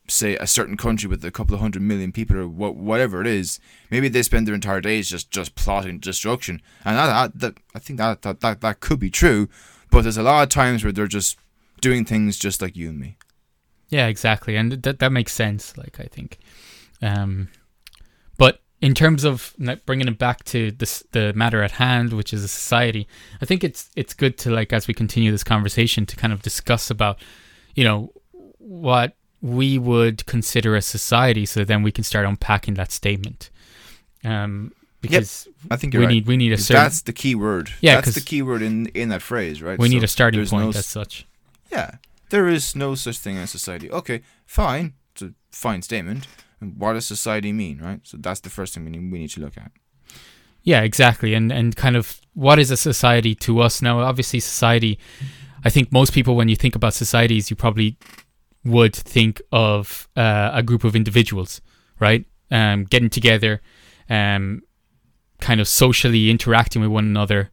[0.07, 3.27] say a certain country with a couple of hundred million people or wh- whatever it
[3.27, 7.79] is, maybe they spend their entire days just just plotting destruction, and that, that, I
[7.79, 9.49] think that, that that that could be true,
[9.89, 11.37] but there's a lot of times where they're just
[11.81, 13.17] doing things just like you and me.
[13.89, 15.77] Yeah, exactly, and that that makes sense.
[15.77, 16.39] Like I think,
[17.01, 17.49] um,
[18.83, 22.49] in terms of bringing it back to this, the matter at hand, which is a
[22.49, 23.07] society,
[23.41, 26.41] I think it's it's good to like as we continue this conversation to kind of
[26.41, 27.17] discuss about,
[27.75, 28.11] you know,
[28.57, 33.49] what we would consider a society so then we can start unpacking that statement.
[34.25, 35.55] Um, because yep.
[35.71, 36.09] I think we right.
[36.09, 37.71] need we need a certain that's the key word.
[37.79, 39.79] Yeah that's the key word in in that phrase right?
[39.79, 41.25] we so need a starting point no, as such.
[41.71, 41.95] Yeah.
[42.31, 43.89] There is no such thing as society.
[43.89, 44.93] Okay fine.
[45.13, 46.27] It's a fine statement
[46.77, 49.39] what does society mean right so that's the first thing we need, we need to
[49.41, 49.71] look at
[50.63, 54.97] yeah exactly and and kind of what is a society to us now obviously society
[55.65, 57.97] I think most people when you think about societies you probably
[58.65, 61.61] would think of uh, a group of individuals,
[61.99, 62.25] right?
[62.51, 63.61] Um, getting together,
[64.09, 64.61] um,
[65.41, 67.51] kind of socially interacting with one another,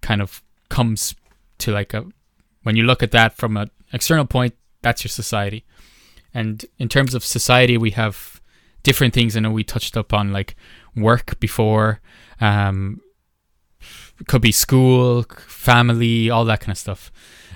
[0.00, 1.14] kind of comes
[1.58, 2.06] to like a.
[2.62, 5.64] When you look at that from an external point, that's your society.
[6.36, 8.42] And in terms of society, we have
[8.82, 9.36] different things.
[9.36, 10.54] I know we touched up on like
[10.94, 12.02] work before.
[12.42, 13.00] Um,
[14.28, 17.10] could be school, family, all that kind of stuff.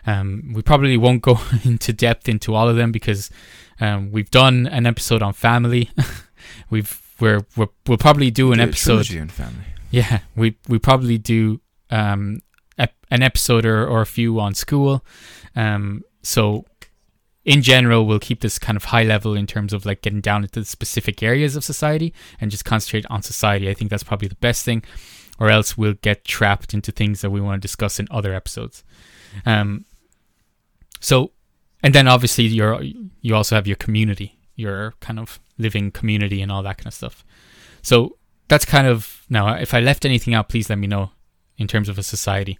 [0.07, 3.29] Um, we probably won't go into depth into all of them because
[3.81, 5.91] um, we've done an episode on family.
[6.71, 9.67] we've we're, we will probably do an episode on family.
[9.91, 12.41] Yeah, we we probably do um,
[12.79, 15.05] ep- an episode or, or a few on school.
[15.55, 16.65] Um, so
[17.45, 20.43] in general, we'll keep this kind of high level in terms of like getting down
[20.43, 23.71] into the specific areas of society and just concentrate on society.
[23.71, 24.85] I think that's probably the best thing,
[25.39, 28.85] or else we'll get trapped into things that we want to discuss in other episodes.
[29.47, 29.87] Um,
[31.01, 31.33] so,
[31.83, 36.53] and then obviously you're you also have your community, your kind of living community and
[36.53, 37.25] all that kind of stuff.
[37.81, 39.55] So that's kind of now.
[39.55, 41.13] If I left anything out, please let me know
[41.57, 42.59] in terms of a society.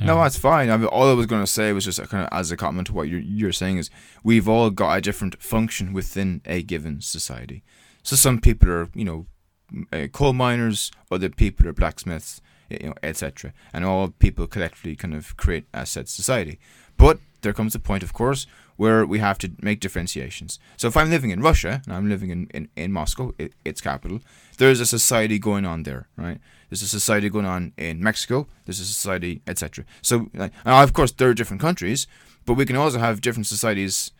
[0.00, 0.70] No, Um, that's fine.
[0.70, 2.86] I mean, all I was going to say was just kind of as a comment
[2.88, 3.90] to what you're, you're saying is
[4.24, 7.62] we've all got a different function within a given society.
[8.02, 9.26] So some people are, you know,
[9.92, 13.52] uh, coal miners, other people are blacksmiths, you know, etc.
[13.72, 16.58] And all people collectively kind of create a said society.
[16.96, 18.46] But there comes a point, of course,
[18.80, 20.58] where we have to make differentiations.
[20.78, 23.82] So if I'm living in Russia and I'm living in, in, in Moscow, i its
[23.82, 24.20] capital,
[24.56, 26.38] there's a society going on there, right?
[26.70, 28.46] There's a society going on in Mexico.
[28.64, 29.84] There's a society, etc.
[30.00, 32.06] So, like, of course, there are different countries,
[32.46, 34.12] but we can also have different societies.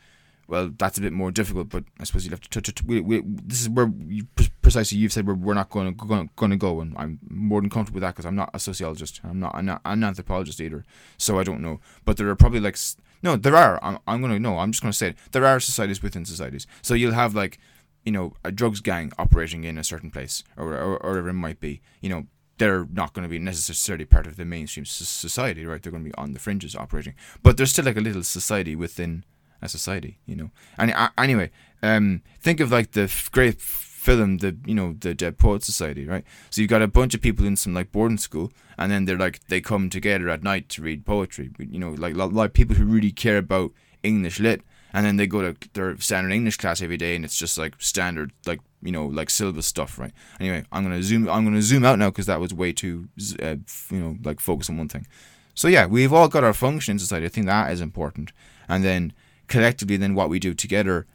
[0.47, 2.61] Well, that's a bit more difficult, but I suppose you have to.
[2.61, 4.27] to, to we, we, this is where you,
[4.61, 7.71] precisely you've said we're, we're not going to going, to go, and I'm more than
[7.71, 9.23] comfortable with that because I'm not a sociologist.
[9.25, 10.85] I'm not, I'm not an anthropologist either,
[11.17, 11.81] so I don't know.
[12.05, 12.77] But there are probably like
[13.23, 13.79] no, there are.
[13.83, 14.59] I'm, I'm gonna no.
[14.59, 15.17] I'm just gonna say it.
[15.33, 16.67] There are societies within societies.
[16.83, 17.59] So you'll have like
[18.05, 21.61] you know, a drugs gang operating in a certain place or, or, or it might
[21.61, 22.27] be, you know,
[22.59, 25.83] they're not going to be necessarily part of the mainstream society, right?
[25.83, 28.77] They're going to be on the fringes operating, but there's still like a little society
[28.77, 29.25] within
[29.63, 30.51] a society, you know.
[30.77, 31.51] And uh, anyway,
[31.83, 35.63] um, think of like the f- great f- film, the you know, the Dead Poet
[35.63, 36.25] Society, right?
[36.51, 39.19] So you've got a bunch of people in some like boarding school, and then they're
[39.19, 42.85] like they come together at night to read poetry, you know, like of people who
[42.85, 46.97] really care about English lit and then they go to their standard English class every
[46.97, 50.13] day, and it's just like standard, like you know, like syllabus stuff, right?
[50.41, 51.29] Anyway, I'm gonna zoom.
[51.29, 53.09] I'm gonna zoom out now because that was way too,
[53.43, 53.57] uh,
[53.91, 55.07] you know, like focus on one thing.
[55.55, 57.27] So yeah, we've all got our function in society.
[57.27, 58.33] I think that is important,
[58.69, 59.13] and then
[59.47, 61.07] collectively, then what we do together,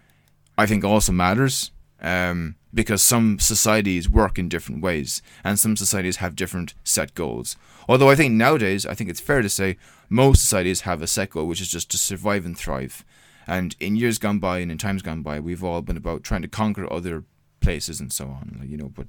[0.58, 1.72] I think also matters.
[2.02, 7.56] Um, because some societies work in different ways, and some societies have different set goals.
[7.88, 9.78] Although I think nowadays, I think it's fair to say
[10.10, 13.06] most societies have a set goal, which is just to survive and thrive.
[13.48, 16.42] And in years gone by and in times gone by, we've all been about trying
[16.42, 17.24] to conquer other
[17.62, 18.62] places and so on.
[18.68, 19.08] You know, but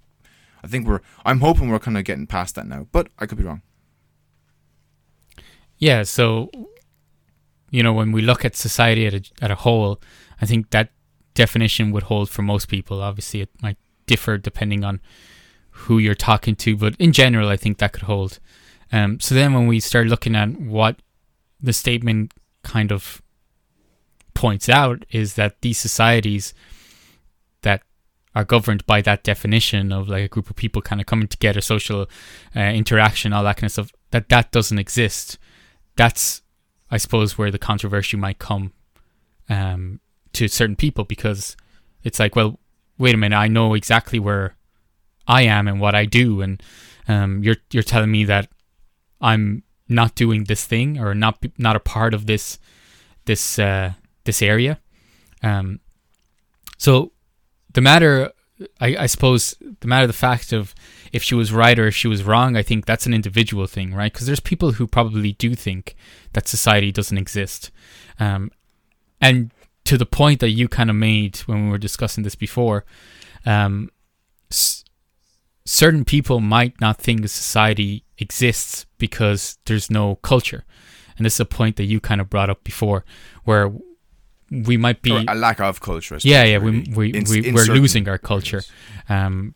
[0.63, 1.01] I think we're.
[1.25, 3.63] I'm hoping we're kind of getting past that now, but I could be wrong.
[5.79, 6.51] Yeah, so
[7.71, 10.01] you know, when we look at society at a, at a whole,
[10.41, 10.91] I think that
[11.37, 13.01] definition would hold for most people.
[13.01, 15.01] Obviously, it might differ depending on
[15.71, 18.41] who you're talking to, but in general, I think that could hold.
[18.91, 20.97] Um, so then, when we start looking at what
[21.61, 22.33] the statement
[22.65, 23.23] kind of
[24.35, 26.53] points out is that these societies
[27.63, 27.83] that
[28.35, 31.61] are governed by that definition of like a group of people kind of coming together,
[31.61, 32.09] social
[32.55, 35.39] uh, interaction, all that kind of stuff, that that doesn't exist.
[35.97, 36.43] That's,
[36.91, 38.73] I suppose, where the controversy might come
[39.49, 40.01] um,
[40.37, 41.57] to certain people because
[42.05, 42.59] it's like, well,
[42.99, 44.57] wait a minute, I know exactly where
[45.27, 46.63] I am and what I do, and
[47.09, 48.49] um, you're you're telling me that
[49.21, 52.59] I'm not doing this thing or not not a part of this
[53.25, 53.93] this uh,
[54.25, 54.79] this area.
[55.43, 55.81] Um,
[56.79, 57.13] so
[57.75, 58.33] the matter,
[58.81, 60.75] I, I suppose, the matter, of the fact of
[61.13, 63.95] if she was right or if she was wrong, I think that's an individual thing,
[63.95, 64.13] right?
[64.13, 65.95] Because there's people who probably do think
[66.33, 67.71] that society doesn't exist,
[68.19, 68.51] um,
[69.21, 69.51] and
[69.87, 72.85] to the point that you kind of made when we were discussing this before,
[73.45, 73.91] um,
[74.51, 74.85] s-
[75.65, 80.65] certain people might not think a society exists because there's no culture,
[81.17, 83.05] and this is a point that you kind of brought up before,
[83.45, 83.73] where
[84.51, 86.19] we might be Or a lack of culture.
[86.23, 88.63] Yeah, yeah, we we, In- we we're losing our culture,
[89.09, 89.55] um,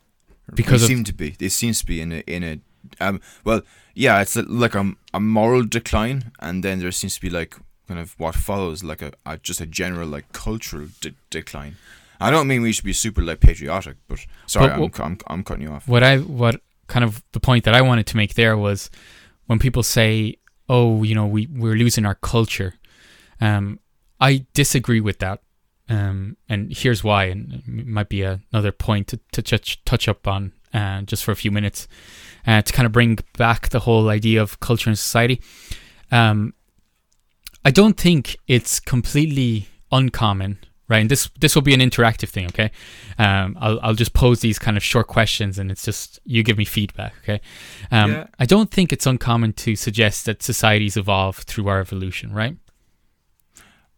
[0.53, 1.35] because of- seem to be.
[1.39, 2.59] It seems to be in a in a
[2.99, 3.21] um.
[3.43, 3.61] Well,
[3.95, 7.55] yeah, it's a, like a, a moral decline, and then there seems to be like
[7.91, 11.75] kind of what follows, like a, a just a general like cultural de- decline.
[12.19, 15.43] I don't mean we should be super like patriotic, but sorry, But I'm, I'm I'm
[15.43, 15.87] cutting you off.
[15.87, 18.89] what I what kind of the point that I wanted to make there was
[19.47, 20.37] when people say,
[20.69, 22.73] "Oh, you know, we we're losing our culture,"
[23.41, 23.79] um,
[24.19, 25.41] I disagree with that,
[25.89, 30.27] um, and here's why, and it might be another point to, to touch touch up
[30.27, 31.87] on uh, just for a few minutes,
[32.47, 35.41] uh, to kind of bring back the whole idea of culture and society.
[36.11, 36.53] Um,
[37.63, 40.99] I don't think it's completely uncommon, right?
[40.99, 42.71] And this this will be an interactive thing, okay?
[43.19, 46.57] Um, I'll I'll just pose these kind of short questions, and it's just you give
[46.57, 47.39] me feedback, okay?
[47.91, 48.27] Um, Yeah.
[48.39, 52.57] I don't think it's uncommon to suggest that societies evolve through our evolution, right?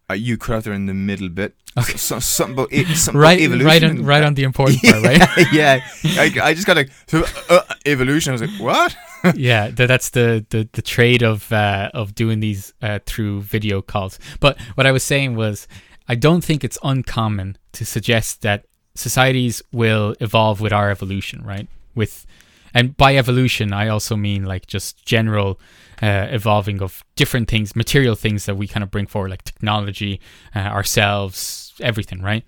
[0.10, 1.56] Uh, you cut out in the middle bit.
[1.78, 1.96] Okay.
[1.98, 3.66] So, something about it, something Right, about evolution.
[3.68, 5.22] right on right on the important part, right?
[5.54, 8.32] yeah, I, I just got like so, uh, evolution.
[8.32, 8.96] I was like, what?
[9.36, 13.82] yeah, th- that's the, the, the trade of uh, of doing these uh, through video
[13.82, 14.20] calls.
[14.40, 15.68] But what I was saying was,
[16.08, 21.68] I don't think it's uncommon to suggest that societies will evolve with our evolution, right?
[21.96, 22.26] With
[22.74, 25.60] and by evolution, I also mean like just general
[26.02, 30.20] uh, evolving of different things, material things that we kind of bring forward, like technology,
[30.56, 32.44] uh, ourselves, everything, right?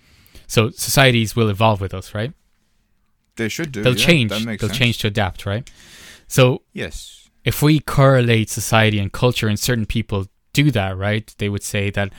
[0.48, 2.34] So societies will evolve with us, right?
[3.38, 3.84] They should do.
[3.84, 4.32] They'll yeah, change.
[4.32, 4.78] They'll sense.
[4.78, 5.70] change to adapt, right?
[6.28, 7.30] So Yes.
[7.44, 11.34] if we correlate society and culture, and certain people do that, right?
[11.38, 12.12] They would say that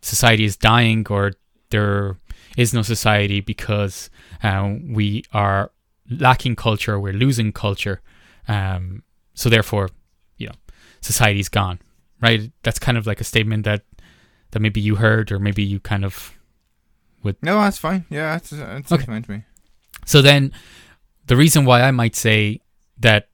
[0.00, 1.32] society is dying or
[1.70, 2.16] there
[2.56, 4.08] is no society because
[4.42, 5.70] uh, we are
[6.08, 8.00] lacking culture, we're losing culture.
[8.48, 9.02] Um,
[9.34, 9.90] so therefore,
[10.38, 10.54] you know,
[11.00, 11.80] society's gone,
[12.22, 12.50] right?
[12.62, 13.82] That's kind of like a statement that
[14.52, 16.32] that maybe you heard or maybe you kind of
[17.24, 17.36] would.
[17.42, 18.06] No, that's fine.
[18.08, 19.04] Yeah, that's, that's Okay.
[19.04, 19.42] fine to me.
[20.06, 20.52] So then,
[21.26, 22.60] the reason why I might say
[22.98, 23.28] that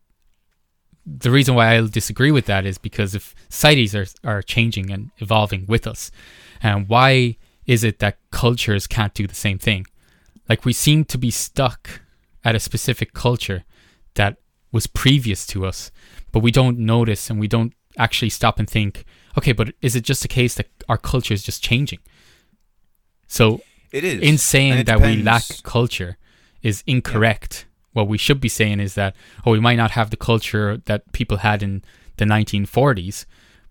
[1.04, 5.10] the reason why I'll disagree with that is because if societies are are changing and
[5.18, 6.10] evolving with us,
[6.62, 9.86] and why is it that cultures can't do the same thing?
[10.48, 12.00] Like we seem to be stuck
[12.44, 13.64] at a specific culture
[14.14, 14.36] that
[14.72, 15.90] was previous to us,
[16.32, 19.04] but we don't notice and we don't actually stop and think,
[19.36, 21.98] okay, but is it just a case that our culture is just changing?
[23.26, 23.60] So
[23.92, 24.20] It is.
[24.20, 26.16] in saying that we lack culture
[26.62, 27.66] is incorrect.
[27.92, 31.12] What we should be saying is that, oh, we might not have the culture that
[31.12, 31.82] people had in
[32.16, 33.26] the 1940s,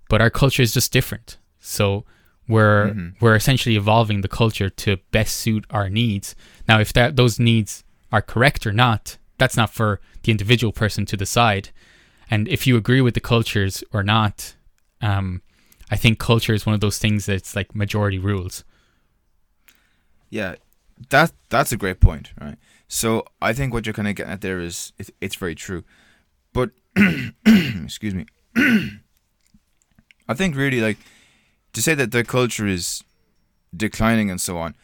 [0.10, 1.38] but our culture is just different.
[1.60, 2.05] So
[2.47, 3.15] we're Mhm.
[3.21, 6.36] we're essentially evolving the culture to best suit our needs.
[6.67, 11.05] Now, if that those needs are correct or not, that's not for the individual person
[11.07, 11.69] to decide.
[12.29, 14.55] And if you agree with the cultures or not,
[15.01, 15.41] um,
[15.89, 18.63] I think culture is one of those things that's like majority rules.
[20.29, 20.55] Yeah,
[21.10, 22.57] that that's a great point, right?
[22.93, 25.86] So I think what you're kind of getting at there is it, it's very true,
[26.51, 26.71] but
[27.45, 28.25] excuse me.
[30.27, 30.97] I think really like
[31.71, 33.01] to say that the culture is
[33.75, 34.75] declining and so on.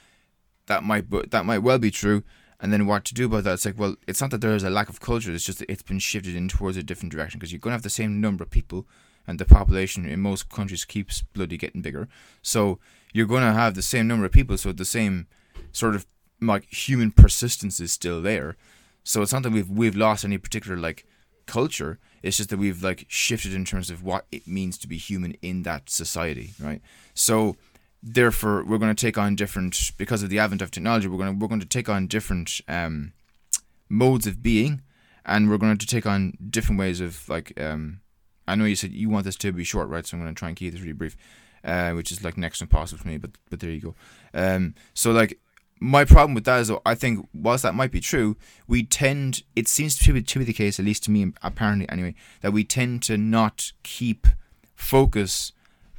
[0.67, 2.23] That might that might well be true.
[2.61, 3.55] And then what to do about that?
[3.55, 5.33] It's like, well, it's not that there is a lack of culture.
[5.33, 7.75] It's just that it's been shifted in towards a different direction because you're going to
[7.75, 8.87] have the same number of people,
[9.27, 12.07] and the population in most countries keeps bloody getting bigger.
[12.41, 12.79] So
[13.11, 14.57] you're going to have the same number of people.
[14.57, 15.27] So the same
[15.73, 16.07] sort of
[16.41, 18.55] like human persistence is still there.
[19.03, 21.05] So it's not that we've we've lost any particular like
[21.45, 21.99] culture.
[22.23, 25.33] It's just that we've like shifted in terms of what it means to be human
[25.41, 26.81] in that society, right?
[27.13, 27.55] So
[28.03, 31.33] therefore we're going to take on different because of the advent of technology we're going
[31.33, 33.11] to we're going to take on different um
[33.89, 34.81] modes of being
[35.25, 37.99] and we're going to take on different ways of like um
[38.47, 40.37] I know you said you want this to be short right so I'm going to
[40.37, 41.17] try and keep this really brief
[41.63, 43.95] uh which is like next impossible for me but but there you go
[44.33, 45.39] um so like
[45.79, 48.35] my problem with that is I think whilst that might be true
[48.67, 51.87] we tend it seems to be, to be the case at least to me apparently
[51.89, 54.27] anyway that we tend to not keep
[54.75, 55.51] focus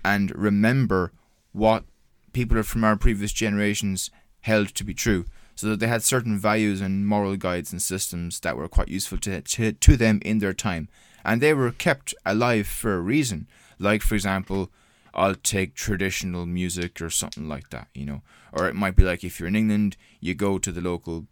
[0.05, 1.12] and remember
[1.53, 1.85] what
[2.33, 4.11] people from our previous generations
[4.43, 5.25] held to be true.
[5.55, 9.19] So that they had certain values and moral guides and systems that were quite useful
[9.19, 10.88] to, to, to them in their time.
[11.25, 13.49] And they were kept alive for a reason.
[13.79, 14.71] Like, for example,
[15.18, 18.22] I'll take traditional music or something like that, you know.
[18.52, 21.26] Or it might be like if you're in England, you go to the local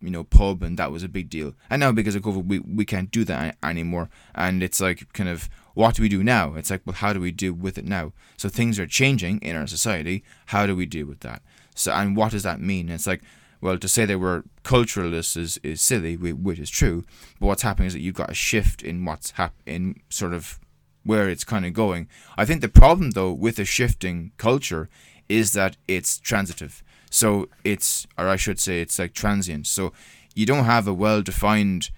[0.00, 1.54] you know, pub, and that was a big deal.
[1.68, 4.08] And now because of COVID, we, we can't do that anymore.
[4.34, 6.54] And it's like kind of what do we do now?
[6.54, 8.12] It's like, well, how do we deal with it now?
[8.36, 10.24] So things are changing in our society.
[10.46, 11.42] How do we deal with that?
[11.74, 12.88] So and what does that mean?
[12.88, 13.22] It's like,
[13.60, 17.04] well, to say that we're culturalists is, is silly, which is true.
[17.38, 20.58] But what's happening is that you've got a shift in what's hap- in sort of
[21.04, 22.08] where it's kind of going.
[22.36, 24.88] I think the problem though with a shifting culture
[25.28, 26.82] is that it's transitive.
[27.10, 29.66] So it's, or I should say, it's like transient.
[29.66, 29.92] So
[30.34, 31.90] you don't have a well-defined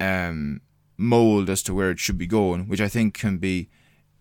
[0.00, 0.60] um,
[0.96, 3.68] mold as to where it should be going, which I think can be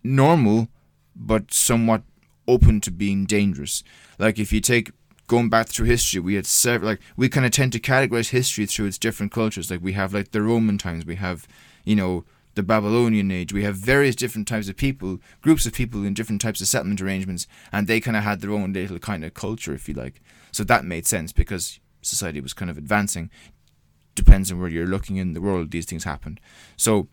[0.04, 0.70] normal,
[1.16, 2.04] but somewhat
[2.48, 3.84] open to being dangerous.
[4.20, 4.92] Like if you take
[5.28, 6.92] going back through history, we had several.
[6.92, 9.72] Like we kind of tend to categorize history through its different cultures.
[9.72, 11.48] Like we have like the Roman times, we have
[11.84, 13.54] you know the Babylonian age.
[13.54, 17.02] We have various different types of people, groups of people in different types of settlement
[17.02, 20.22] arrangements, and they kind of had their own little kind of culture, if you like.
[20.52, 23.30] So that made sense because society was kind of advancing.
[24.16, 26.40] Depends on where you're looking in the world, these things happened.
[26.78, 27.08] So,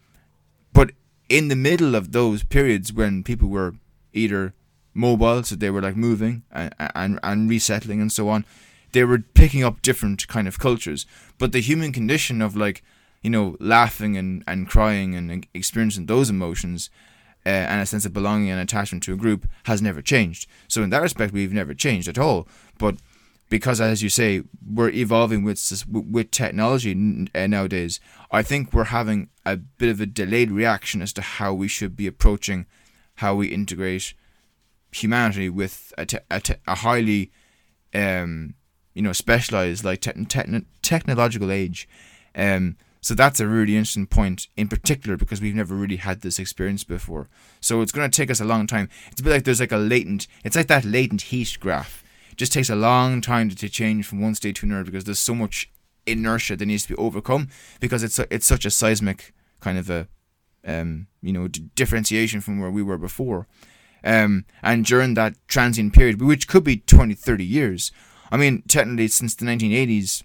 [0.72, 0.92] but
[1.28, 3.74] in the middle of those periods when people were
[4.12, 4.54] either
[4.94, 8.44] mobile, so they were like moving and, and, and resettling and so on,
[8.92, 11.06] they were picking up different kind of cultures.
[11.38, 12.82] But the human condition of like,
[13.22, 16.90] you know, laughing and, and crying and experiencing those emotions
[17.44, 20.46] uh, and a sense of belonging and attachment to a group has never changed.
[20.68, 22.46] So in that respect, we've never changed at all.
[22.78, 22.96] But
[23.48, 28.00] because, as you say, we're evolving with with technology uh, nowadays,
[28.30, 31.96] I think we're having a bit of a delayed reaction as to how we should
[31.96, 32.66] be approaching
[33.16, 34.14] how we integrate
[34.90, 37.30] humanity with a, te- a, te- a highly,
[37.92, 38.54] um,
[38.94, 41.88] you know, specialized like te- techn technological age.
[42.34, 46.38] Um, so that's a really interesting point in particular because we've never really had this
[46.38, 47.28] experience before.
[47.60, 48.88] So it's going to take us a long time.
[49.10, 52.04] It's a bit like there's like a latent, it's like that latent heat graph.
[52.30, 55.02] It just takes a long time to, to change from one state to another because
[55.02, 55.68] there's so much
[56.06, 57.48] inertia that needs to be overcome
[57.80, 60.06] because it's, it's such a seismic kind of a
[60.64, 63.48] um, you know d- differentiation from where we were before.
[64.04, 67.92] Um, and during that transient period, which could be 20, 30 years,
[68.30, 70.22] I mean, technically since the 1980s,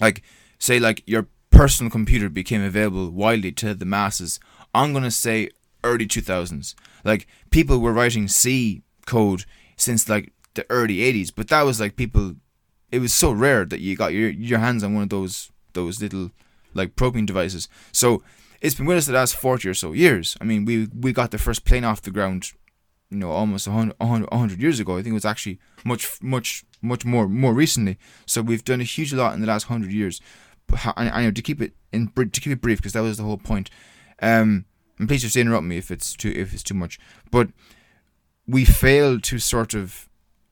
[0.00, 0.22] like
[0.58, 4.40] say like your personal computer became available widely to the masses.
[4.74, 5.50] I'm gonna say
[5.82, 6.74] early 2000s.
[7.04, 9.44] Like people were writing C code
[9.76, 12.36] since like the early 80s, but that was like people.
[12.90, 16.00] It was so rare that you got your your hands on one of those those
[16.00, 16.30] little
[16.74, 17.68] like probing devices.
[17.92, 18.22] So
[18.60, 20.36] it's been with us the last 40 or so years.
[20.40, 22.52] I mean, we we got the first plane off the ground,
[23.10, 24.94] you know, almost 100, 100 years ago.
[24.96, 27.98] I think it was actually much much much more more recently.
[28.26, 30.20] So we've done a huge lot in the last 100 years.
[30.72, 33.22] I, I know to keep it in to keep it brief because that was the
[33.22, 33.70] whole point.
[34.20, 34.64] Um,
[34.98, 36.98] and please just interrupt me if it's too if it's too much.
[37.30, 37.48] But
[38.46, 40.08] we fail to sort of,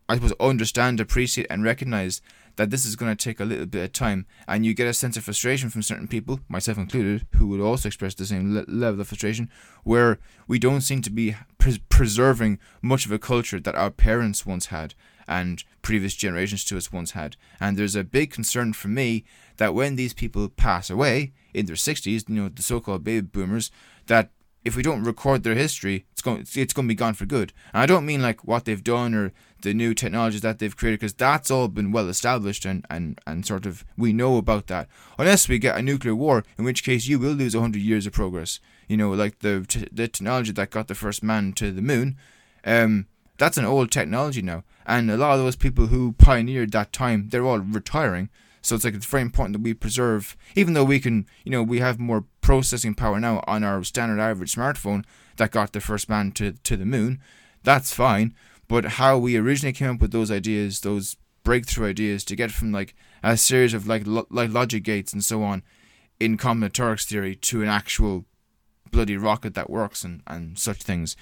[0.09, 2.23] I suppose, understand, appreciate, and recognize
[2.57, 4.93] that this is going to take a little bit of time, and you get a
[4.93, 8.65] sense of frustration from certain people, myself included, who would also express the same le-
[8.69, 9.49] level of frustration,
[9.85, 14.45] where we don't seem to be pres- preserving much of a culture that our parents
[14.45, 14.95] once had
[15.27, 17.37] and previous generations to us once had.
[17.61, 19.25] And there's a big concern for me
[19.57, 23.71] that when these people pass away in their 60s, you know, the so-called baby boomers,
[24.07, 24.31] that
[24.65, 27.53] if we don't record their history, it's going it's going to be gone for good.
[27.73, 31.01] And I don't mean like what they've done or the new technologies that they've created,
[31.01, 34.89] because that's all been well established and, and, and sort of we know about that.
[35.19, 38.13] Unless we get a nuclear war, in which case you will lose hundred years of
[38.13, 38.61] progress.
[38.89, 42.17] You know, like the t- the technology that got the first man to the moon.
[42.65, 43.07] Um,
[43.39, 47.29] that's an old technology now, and a lot of those people who pioneered that time,
[47.29, 48.29] they're all retiring.
[48.63, 51.63] So it's like it's very important that we preserve, even though we can, you know,
[51.65, 55.05] we have more processing power now on our standard average smartphone
[55.37, 57.21] that got the first man to to the moon.
[57.65, 58.35] That's fine,
[58.69, 62.71] but how we originally came up with those ideas, those breakthrough ideas, to get from
[62.71, 65.63] like a series of like lo- like logic gates and so on,
[66.21, 68.25] in combinatorics theory to an actual
[68.93, 71.17] bloody rocket that works and and such things.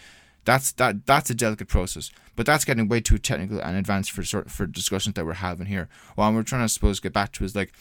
[0.50, 4.24] That's that that's a delicate process, but that's getting way too technical and advanced for
[4.24, 5.88] sort for discussions that we're having here.
[6.16, 7.72] What we're trying to I suppose get back to is like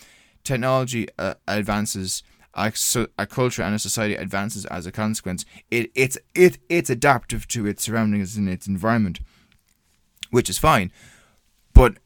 [0.44, 2.22] technology uh, advances,
[2.54, 2.72] a,
[3.18, 5.46] a culture and a society advances as a consequence.
[5.72, 9.20] It it's it it's adaptive to its surroundings and its environment,
[10.30, 10.92] which is fine,
[11.74, 11.98] but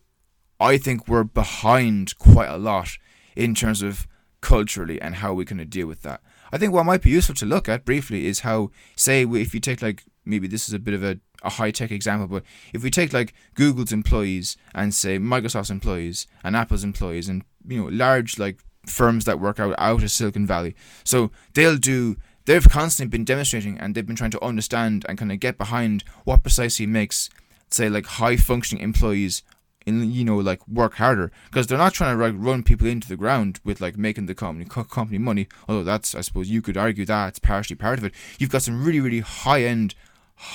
[0.62, 2.98] I think we're behind quite a lot
[3.36, 4.08] in terms of
[4.40, 6.22] culturally and how we're going to deal with that.
[6.54, 9.60] I think what might be useful to look at briefly is how, say, if you
[9.60, 12.44] take like maybe this is a bit of a, a high tech example, but
[12.74, 17.82] if we take like Google's employees and say Microsoft's employees and Apple's employees and you
[17.82, 22.18] know large like firms that work out out of Silicon Valley, so they'll do.
[22.46, 26.04] They've constantly been demonstrating and they've been trying to understand and kind of get behind
[26.26, 27.30] what precisely makes,
[27.70, 29.44] say, like high functioning employees
[29.86, 33.08] in you know like work harder because they're not trying to like run people into
[33.08, 36.62] the ground with like making the company co- company money although that's i suppose you
[36.62, 39.96] could argue that's partially part of it you've got some really really high end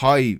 [0.00, 0.38] high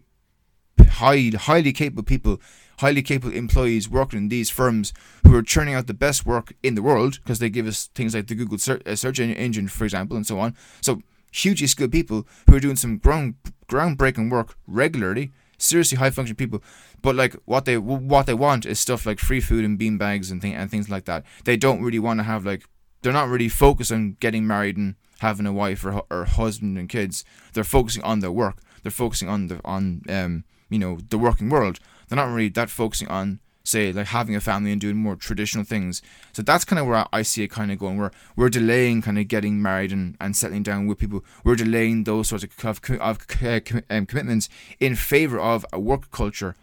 [0.81, 2.41] high highly capable people
[2.79, 4.93] highly capable employees working in these firms
[5.25, 8.15] who are churning out the best work in the world because they give us things
[8.15, 11.01] like the google search, uh, engine for example and so on so
[11.33, 13.35] hugely skilled people who are doing some ground
[13.69, 16.63] groundbreaking work regularly seriously high functioning people.
[17.03, 20.31] But like what they what they want is stuff like free food and bean bags
[20.31, 21.25] and thing and things like that.
[21.45, 22.65] They don't really want to have like
[23.03, 26.89] they're not really focused on getting married and having a wife or, or husband and
[26.89, 27.25] kids.
[27.53, 28.59] They're focusing on their work.
[28.83, 31.81] They're focusing on the on um you know the working world.
[32.09, 35.65] They're not really that focusing on say like having a family and doing more traditional
[35.65, 36.03] things.
[36.33, 37.99] So that's kind of where I see it kind of going.
[37.99, 41.25] Where we're delaying kind of getting married and, and settling down with people.
[41.45, 43.27] We're delaying those sorts of, of, of
[43.91, 44.49] um, commitments
[44.81, 46.57] in favor of a work culture,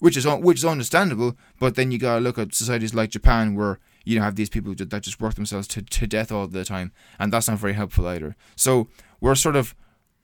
[0.00, 1.36] which is which is understandable.
[1.58, 5.02] But then you gotta look at societies like Japan where you have these people that
[5.02, 8.36] just work themselves to, to death all the time, and that's not very helpful either.
[8.56, 8.88] So
[9.20, 9.74] we're sort of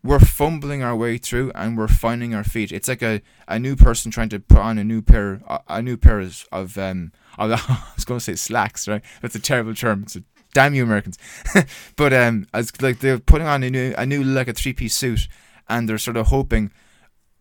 [0.04, 2.70] we're fumbling our way through and we're finding our feet.
[2.70, 5.82] It's like a, a new person trying to put on a new pair a, a
[5.82, 9.02] new pair of, um of, I was going to say slacks, right?
[9.22, 10.02] That's a terrible term.
[10.02, 11.18] It's a damn you Americans.
[11.96, 14.94] but um, as like they're putting on a new a new like a three piece
[14.94, 15.26] suit,
[15.68, 16.70] and they're sort of hoping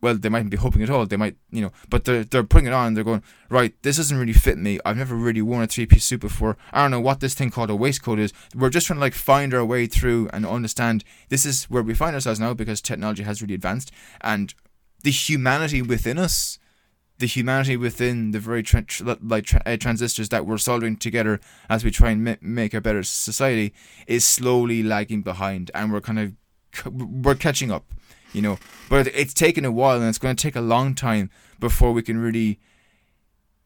[0.03, 1.05] well, they mightn't be hoping at all.
[1.05, 3.73] They might, you know, but they're they're putting it on they're going right.
[3.83, 4.77] This doesn't really fit me.
[4.83, 6.57] I've never really worn a three piece suit before.
[6.73, 8.33] I don't know what this thing called a waistcoat is.
[8.53, 11.93] We're just trying to like find our way through and understand this is where we
[11.93, 14.53] find ourselves now because technology has really advanced and
[15.03, 16.59] the humanity within us,
[17.19, 18.85] the humanity within the very tra-
[19.21, 21.39] like tra- uh, transistors that we're soldering together
[21.69, 23.73] as we try and ma- make a better society
[24.05, 26.33] is slowly lagging behind, and we're kind of
[26.91, 27.85] we're catching up
[28.33, 28.59] you know.
[28.89, 31.29] But it's taken a while, and it's going to take a long time
[31.59, 32.59] before we can really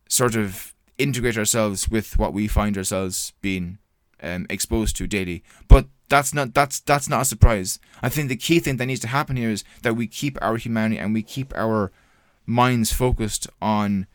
[0.08, 3.80] sort of integrate ourselves with what we find ourselves being
[4.22, 5.44] um, exposed to daily.
[5.68, 7.80] But that's not that's that's not a surprise.
[8.02, 10.58] I think the key thing that needs to happen here is that we keep our
[10.58, 11.92] humanity and we keep our
[12.46, 14.08] minds focused on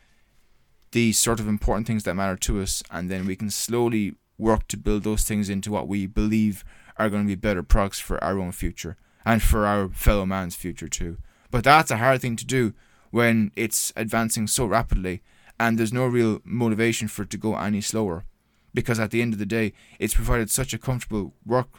[0.91, 4.67] the sort of important things that matter to us, and then we can slowly work
[4.67, 6.63] to build those things into what we believe
[6.97, 8.95] are going to be better products for our own future
[9.25, 11.17] and for our fellow man's future too.
[11.51, 12.73] But that's a hard thing to do
[13.11, 15.21] when it's advancing so rapidly
[15.59, 18.25] and there's no real motivation for it to go any slower.
[18.73, 21.69] Because at the end of the day it's provided such a comfortable work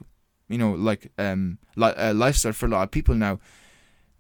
[0.49, 3.41] you know like um li- uh, lifestyle for a lot of people now.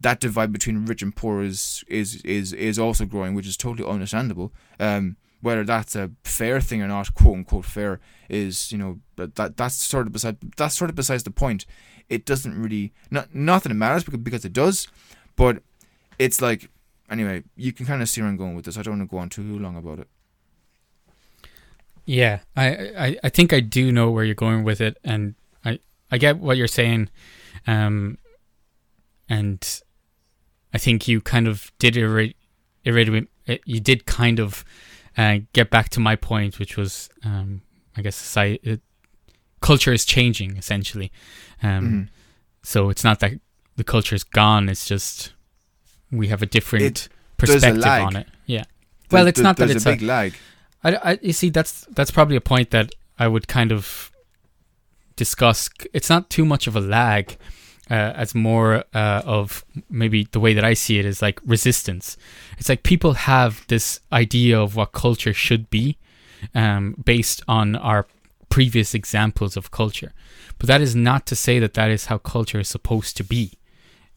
[0.00, 3.88] That divide between rich and poor is is is is also growing which is totally
[3.88, 4.52] understandable.
[4.80, 9.34] Um whether that's a fair thing or not quote unquote fair is you know that,
[9.36, 11.66] that that's sort of beside that's sort of besides the point
[12.08, 14.88] it doesn't really not not that matters because, because it does
[15.36, 15.62] but
[16.18, 16.70] it's like
[17.10, 18.78] anyway, you can kind of see where I'm going with this.
[18.78, 20.08] I don't want to go on too long about it.
[22.06, 25.34] Yeah, I, I, I think I do know where you're going with it, and
[25.64, 25.78] I,
[26.10, 27.08] I get what you're saying,
[27.66, 28.18] um,
[29.26, 29.80] and
[30.74, 32.36] I think you kind of did irradiate,
[33.64, 34.66] you did kind of
[35.16, 37.62] uh, get back to my point, which was, um,
[37.96, 38.80] I guess, society, it,
[39.60, 41.10] culture is changing essentially,
[41.62, 42.02] um, mm-hmm.
[42.62, 43.32] so it's not that
[43.76, 45.32] the culture is gone; it's just
[46.10, 48.28] we have a different it, perspective a on it.
[48.46, 48.64] Yeah.
[49.10, 50.34] Well, it's not that it's a big a, lag.
[50.82, 54.10] I, I, you see, that's that's probably a point that I would kind of
[55.16, 55.70] discuss.
[55.92, 57.36] It's not too much of a lag,
[57.90, 62.16] uh, as more uh, of maybe the way that I see it is like resistance.
[62.58, 65.98] It's like people have this idea of what culture should be,
[66.54, 68.06] um, based on our
[68.48, 70.12] previous examples of culture,
[70.58, 73.52] but that is not to say that that is how culture is supposed to be.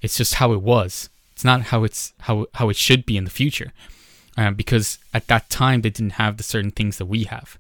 [0.02, 1.10] It's just how it was.
[1.34, 3.74] It's not how it's how how it should be in the future,
[4.38, 7.58] um, because at that time they didn't have the certain things that we have.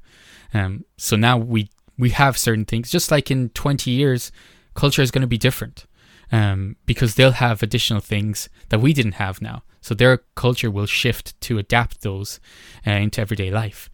[0.53, 2.91] Um, so now we we have certain things.
[2.91, 4.32] Just like in 20 years,
[4.74, 5.86] culture is going to be different,
[6.32, 9.64] um, because they'll have additional things that we didn't have now.
[9.82, 12.40] So their culture will shift to adapt those
[12.86, 13.90] uh, into everyday life.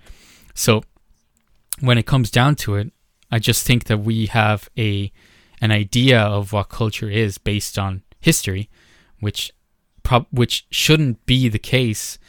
[0.53, 0.83] So
[1.79, 2.91] when it comes down to it,
[3.31, 5.11] I just think that we have a
[5.61, 8.69] an idea of what culture is based on history,
[9.19, 9.51] which
[10.03, 12.19] prob- which shouldn't be the case.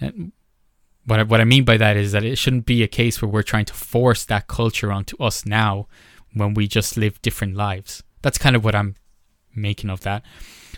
[0.00, 0.32] And
[1.04, 3.28] what I, what I mean by that is that it shouldn't be a case where
[3.28, 5.86] we're trying to force that culture onto us now
[6.34, 8.02] when we just live different lives.
[8.22, 8.94] That's kind of what I'm
[9.60, 10.22] making of that.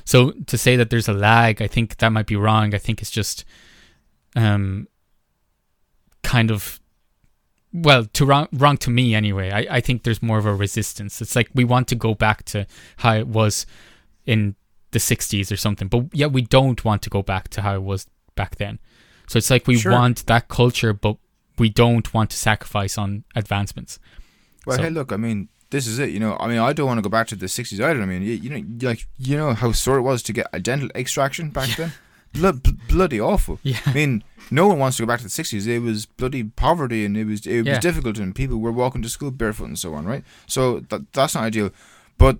[0.04, 2.74] So to say that there's a lag, I think that might be wrong.
[2.74, 3.44] I think it's just
[4.36, 4.86] um
[6.22, 6.80] kind of
[7.72, 9.50] well to wrong wrong to me anyway.
[9.50, 11.20] I, I think there's more of a resistance.
[11.20, 12.66] It's like we want to go back to
[12.98, 13.66] how it was
[14.26, 14.54] in
[14.90, 15.88] the 60s or something.
[15.88, 18.78] But yet we don't want to go back to how it was back then.
[19.28, 19.92] So it's like we sure.
[19.92, 21.16] want that culture, but
[21.58, 23.98] we don't want to sacrifice on advancements.
[24.66, 26.10] Well, so, hey, look, I mean, this is it.
[26.10, 28.02] You know, I mean, I don't want to go back to the 60s either.
[28.02, 30.60] I mean, you, you know, like you know how sore it was to get a
[30.60, 31.90] dental extraction back yeah.
[32.32, 32.62] then.
[32.88, 33.58] bloody awful.
[33.62, 33.80] Yeah.
[33.86, 35.66] I mean, no one wants to go back to the 60s.
[35.66, 37.72] It was bloody poverty and it was it yeah.
[37.72, 40.24] was difficult and people were walking to school barefoot and so on, right?
[40.46, 41.70] So that that's not ideal.
[42.18, 42.38] But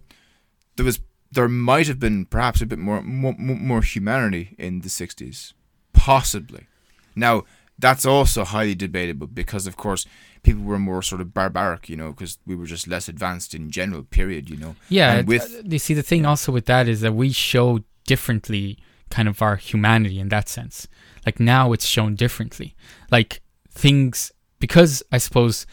[0.76, 1.00] there was
[1.32, 5.52] there might have been perhaps a bit more, more more humanity in the 60s
[5.92, 6.66] possibly
[7.14, 7.44] now
[7.80, 10.06] that's also highly debatable because of course
[10.42, 13.70] people were more sort of barbaric you know because we were just less advanced in
[13.70, 14.76] general period you know?
[14.88, 17.80] Yeah and with uh, you see the thing also with that is that we show
[18.06, 18.78] differently
[19.10, 20.88] kind of our humanity in that sense.
[21.26, 22.74] Like now it's shown differently.
[23.10, 25.64] Like things because i suppose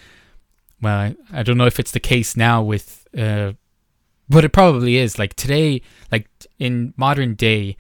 [0.82, 3.54] well i, I don't know if it's the case now with uh,
[4.30, 5.18] but it probably is.
[5.18, 5.82] Like today
[6.12, 6.28] like
[6.60, 7.78] in modern day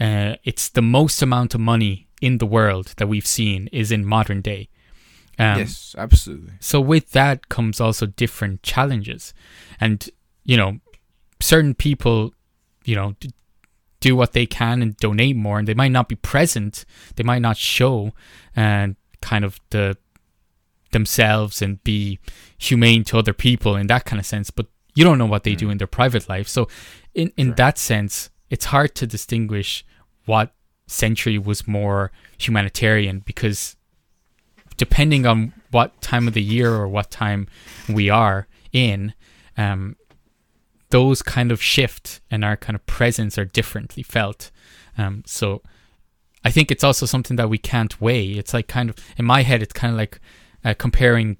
[0.00, 4.04] uh, it's the most amount of money in the world that we've seen is in
[4.04, 4.68] modern day
[5.38, 9.34] um, yes absolutely so with that comes also different challenges
[9.80, 10.10] and
[10.44, 10.78] you know
[11.40, 12.32] certain people
[12.84, 13.14] you know
[14.00, 16.84] do what they can and donate more and they might not be present
[17.16, 18.12] they might not show
[18.54, 19.96] and uh, kind of the
[20.92, 22.20] themselves and be
[22.56, 25.54] humane to other people in that kind of sense but you don't know what they
[25.54, 25.58] mm.
[25.58, 26.48] do in their private life.
[26.48, 26.68] So,
[27.14, 27.54] in in sure.
[27.56, 29.84] that sense, it's hard to distinguish
[30.24, 30.52] what
[30.86, 33.76] century was more humanitarian because
[34.76, 37.46] depending on what time of the year or what time
[37.88, 39.14] we are in,
[39.56, 39.96] um,
[40.90, 44.50] those kind of shift and our kind of presence are differently felt.
[44.98, 45.62] Um, so
[46.44, 48.32] I think it's also something that we can't weigh.
[48.32, 50.20] It's like kind of in my head, it's kind of like
[50.64, 51.38] uh, comparing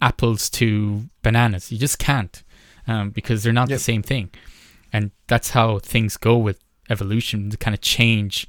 [0.00, 1.70] apples to bananas.
[1.70, 2.42] You just can't
[2.86, 3.78] um, because they're not yep.
[3.78, 4.30] the same thing.
[4.92, 8.48] And that's how things go with evolution to kind of change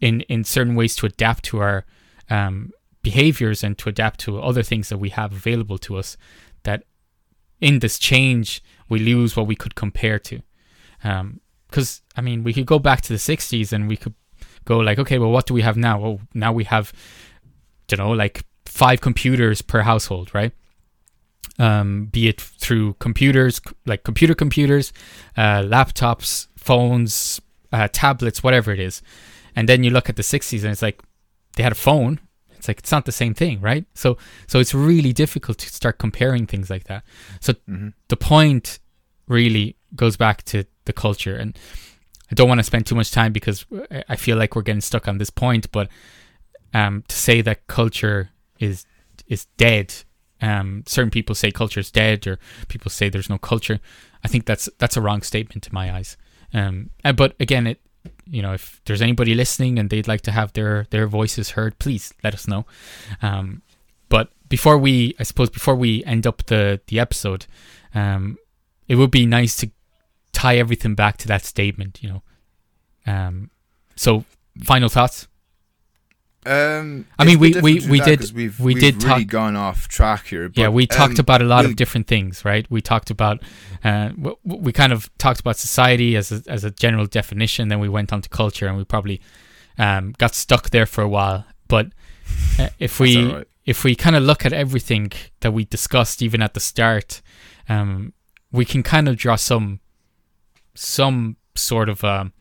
[0.00, 1.84] in in certain ways to adapt to our
[2.30, 2.70] um,
[3.02, 6.16] behaviors and to adapt to other things that we have available to us
[6.64, 6.84] that
[7.60, 10.40] in this change we lose what we could compare to.
[11.02, 14.14] Because um, i mean we could go back to the 60s and we could
[14.64, 16.02] go like okay well what do we have now?
[16.04, 16.92] Oh now we have
[17.90, 20.52] you know like five computers per household right?
[21.60, 24.92] Um, be it through computers like computer computers
[25.36, 27.40] uh, laptops phones
[27.72, 29.02] uh, tablets whatever it is
[29.56, 31.02] and then you look at the 60s and it's like
[31.56, 32.20] they had a phone
[32.58, 33.84] it's like it's not the same thing, right?
[33.94, 37.04] So so it's really difficult to start comparing things like that.
[37.40, 37.88] So mm-hmm.
[38.08, 38.80] the point
[39.26, 41.56] really goes back to the culture and
[42.30, 43.64] I don't want to spend too much time because
[44.08, 45.88] I feel like we're getting stuck on this point, but
[46.74, 48.84] um, to say that culture is
[49.28, 49.94] is dead,
[50.42, 52.38] um, certain people say culture is dead, or
[52.68, 53.80] people say there's no culture.
[54.22, 56.18] I think that's that's a wrong statement in my eyes.
[56.54, 57.80] Um, but again, it
[58.30, 61.78] you know, if there's anybody listening and they'd like to have their their voices heard,
[61.78, 62.66] please let us know.
[63.22, 63.62] Um,
[64.08, 67.46] but before we, I suppose, before we end up the the episode,
[67.94, 68.38] um,
[68.86, 69.70] it would be nice to
[70.32, 72.02] tie everything back to that statement.
[72.02, 72.22] You know,
[73.06, 73.50] um,
[73.96, 74.24] so
[74.62, 75.28] final thoughts.
[76.48, 79.30] Um, I mean, we we, we did we've, we we've did really talk.
[79.30, 80.48] gone off track here.
[80.48, 82.66] But, yeah, we talked um, about a lot we'll- of different things, right?
[82.70, 83.42] We talked about
[83.84, 87.68] uh, w- w- we kind of talked about society as a, as a general definition.
[87.68, 89.20] Then we went on to culture, and we probably
[89.76, 91.44] um, got stuck there for a while.
[91.68, 91.88] But
[92.58, 93.46] uh, if we right.
[93.66, 97.20] if we kind of look at everything that we discussed, even at the start,
[97.68, 98.14] um,
[98.50, 99.80] we can kind of draw some
[100.74, 102.32] some sort of um,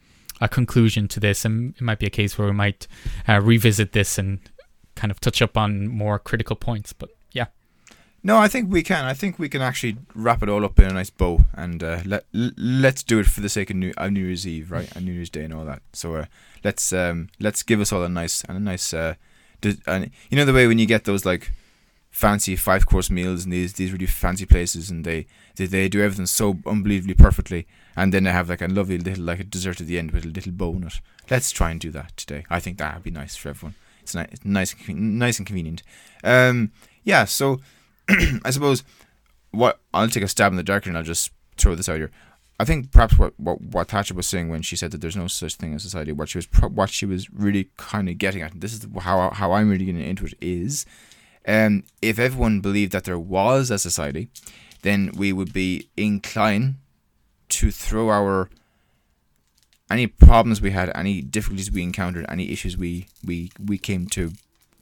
[0.42, 2.88] a conclusion to this, and it might be a case where we might
[3.28, 4.40] uh, revisit this and
[4.96, 6.94] kind of touch up on more critical points.
[6.94, 7.48] But yeah,
[8.24, 9.06] No, I think we can.
[9.06, 12.00] I think we can actually wrap it all up in a nice bow, and uh,
[12.06, 15.06] let let's do it for the sake of New, uh, New Year's Eve, right, and
[15.06, 15.82] New Year's Day and all that.
[15.94, 16.26] So uh,
[16.64, 18.94] let's um, let's give us all a nice and a nice.
[18.94, 19.16] Uh,
[19.86, 21.52] and you know the way when you get those like
[22.10, 25.26] fancy five course meals in these these really fancy places, and they,
[25.56, 27.68] they they do everything so unbelievably perfectly,
[27.98, 30.24] and then they have like a lovely little like a dessert at the end with
[30.24, 30.54] a little
[30.86, 31.02] it.
[31.30, 32.46] Let's try and do that today.
[32.50, 33.76] I think that would be nice for everyone.
[34.02, 35.84] It's nice, nice, nice and convenient.
[36.24, 36.72] Um,
[37.04, 37.26] yeah.
[37.26, 37.60] So.
[38.46, 38.84] I suppose
[39.52, 42.12] what I'll take a stab in the dark and I'll just throw this out here.
[42.60, 45.28] I think perhaps what, what, what Thatcher was saying when she said that there's no
[45.28, 48.60] such thing as society, what she was what she was really kind of getting at,
[48.60, 50.86] this is how how I'm really getting into it is,
[51.48, 54.30] um, if everyone believed that there was a society,
[54.82, 56.76] then we would be inclined
[57.50, 58.50] to throw our
[59.90, 64.34] any problems we had, any difficulties we encountered, any issues we we, we came to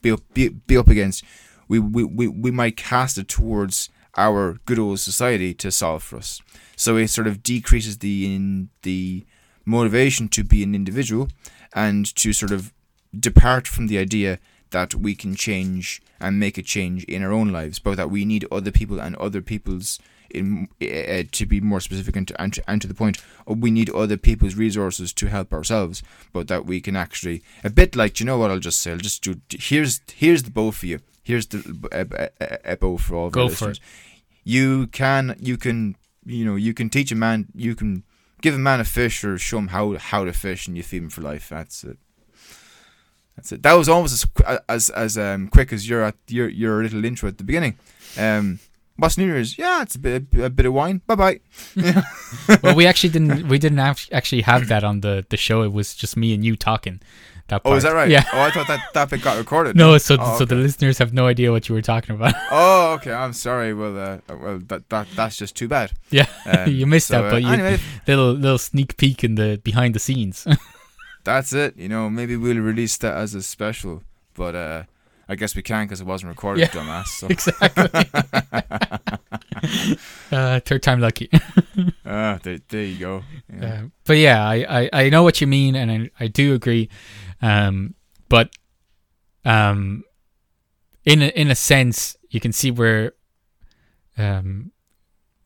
[0.01, 1.23] be up, be, be up against,
[1.67, 6.17] we, we, we, we might cast it towards our good old society to solve for
[6.17, 6.41] us.
[6.75, 9.25] So it sort of decreases the in the
[9.65, 11.29] motivation to be an individual
[11.73, 12.71] and to sort of
[13.17, 14.39] depart from the idea
[14.71, 18.25] that we can change and make a change in our own lives, but that we
[18.25, 19.99] need other people and other people's
[20.35, 23.17] in uh, to be more specific and to, and, to, and to the point,
[23.49, 27.69] uh, we need other people's resources to help ourselves, but that we can actually a
[27.69, 30.71] bit like you know what I'll just say I'll just do here's here's the bow
[30.71, 31.59] for you here's the
[31.91, 33.81] a, a, a bow for all of Go for listeners.
[34.43, 38.03] You can you can you know you can teach a man you can
[38.41, 41.03] give a man a fish or show him how how to fish and you feed
[41.03, 41.49] him for life.
[41.49, 41.97] That's it.
[43.35, 43.63] That's it.
[43.63, 47.27] That was almost as as as um, quick as your at your your little intro
[47.27, 47.77] at the beginning.
[48.17, 48.59] Um,
[48.97, 49.57] what's New Year's?
[49.57, 51.01] Yeah, it's a bit a bit of wine.
[51.07, 51.39] Bye bye.
[52.63, 55.61] well, we actually didn't we didn't have, actually have that on the the show.
[55.63, 57.01] It was just me and you talking.
[57.47, 58.09] That Oh, is that right?
[58.09, 58.23] Yeah.
[58.33, 59.75] Oh, I thought that that bit got recorded.
[59.75, 62.33] No, so Oh, so the listeners have no idea what you were talking about.
[62.51, 63.13] Oh, okay.
[63.13, 63.71] I'm sorry.
[63.73, 65.91] Well, uh, well, that that that's just too bad.
[66.09, 67.77] yeah, Um, you missed so, that, but uh, you anyway,
[68.07, 70.47] little little sneak peek in the behind the scenes.
[71.23, 71.77] that's it.
[71.77, 74.01] You know, maybe we'll release that as a special,
[74.33, 74.83] but uh,
[75.27, 76.67] I guess we can't because it wasn't recorded, Yeah.
[76.67, 77.07] dumbass.
[77.07, 77.27] So.
[77.29, 77.89] exactly.
[80.31, 81.29] uh, third time lucky.
[82.07, 83.23] Ah, there, there you go.
[83.51, 83.65] Yeah.
[83.65, 86.87] Uh, but yeah, I, I, I know what you mean, and I, I do agree.
[87.41, 87.95] Um,
[88.29, 88.51] but
[89.43, 90.03] um,
[91.03, 93.13] in a, in a sense, you can see where
[94.19, 94.71] um,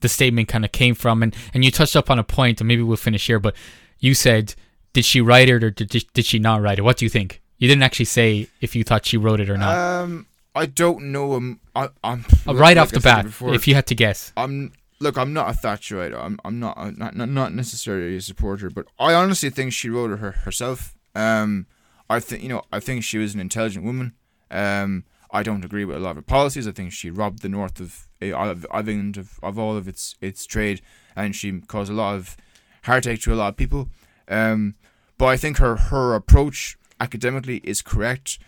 [0.02, 2.68] the statement kind of came from, and, and you touched up on a point, and
[2.68, 3.40] maybe we'll finish here.
[3.40, 3.56] But
[4.00, 4.54] you said,
[4.94, 6.82] did she write it or did did she not write it?
[6.84, 7.42] What do you think?
[7.60, 9.78] You didn't actually say if you thought she wrote it or not.
[9.78, 11.34] Um, I don't know.
[11.34, 14.34] Um, I, I'm Uh, right like off the bat, before, if you had to guess.
[14.36, 15.18] I'm look.
[15.18, 16.18] I'm not a Thatcherite.
[16.18, 16.40] I'm.
[16.44, 16.78] I'm not.
[16.78, 17.16] I'm not.
[17.16, 20.96] Not, not necessarily a supporter, but I honestly think she wrote it her, herself.
[21.16, 21.68] Um,
[22.10, 22.64] I think you know.
[22.72, 24.14] I think she was an intelligent woman.
[24.50, 26.68] Um, I don't agree with a lot of her policies.
[26.68, 29.88] I think she robbed the north of eh, of, of England of, of all of
[29.88, 30.82] its its trade,
[31.16, 32.36] and she caused a lot of
[32.84, 33.90] heartache to a lot of people.
[34.28, 34.76] Um,
[35.18, 38.40] but I think her her approach academically is correct.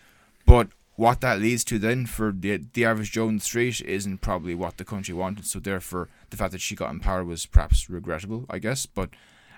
[0.46, 4.20] But what that leads to then for the the average Joe in the street isn't
[4.20, 5.46] probably what the country wanted.
[5.46, 8.86] So therefore, the fact that she got in power was perhaps regrettable, I guess.
[8.86, 9.10] But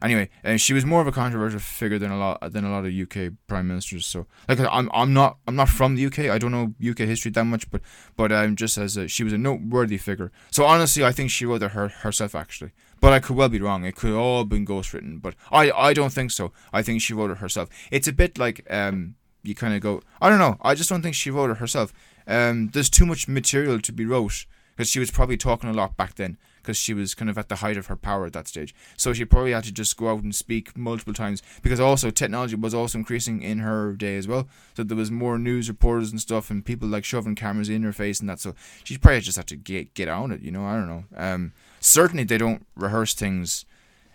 [0.01, 2.85] anyway, and she was more of a controversial figure than a lot than a lot
[2.85, 4.05] of UK prime ministers.
[4.05, 6.19] So like I'm I'm not I'm not from the UK.
[6.19, 7.81] I don't know UK history that much, but
[8.15, 10.31] but um just as a, she was a noteworthy figure.
[10.51, 12.71] So honestly, I think she wrote her, herself actually.
[13.03, 13.83] But I could well be wrong.
[13.83, 16.53] It could all have been ghostwritten, but I I don't think so.
[16.71, 17.67] I think she wrote it herself.
[17.91, 20.55] It's a bit like um you kind of go I don't know.
[20.61, 21.91] I just don't think she wrote it herself.
[22.25, 25.97] Um, there's too much material to be wrote because she was probably talking a lot
[25.97, 28.47] back then because she was kind of at the height of her power at that
[28.47, 28.73] stage.
[28.95, 32.55] So she probably had to just go out and speak multiple times because also technology
[32.55, 34.47] was also increasing in her day as well.
[34.77, 37.91] So there was more news reporters and stuff and people like shoving cameras in her
[37.91, 38.39] face and that.
[38.39, 40.39] So she probably just had to get get on it.
[40.39, 41.03] You know, I don't know.
[41.17, 41.51] Um,
[41.83, 43.65] certainly they don't rehearse things.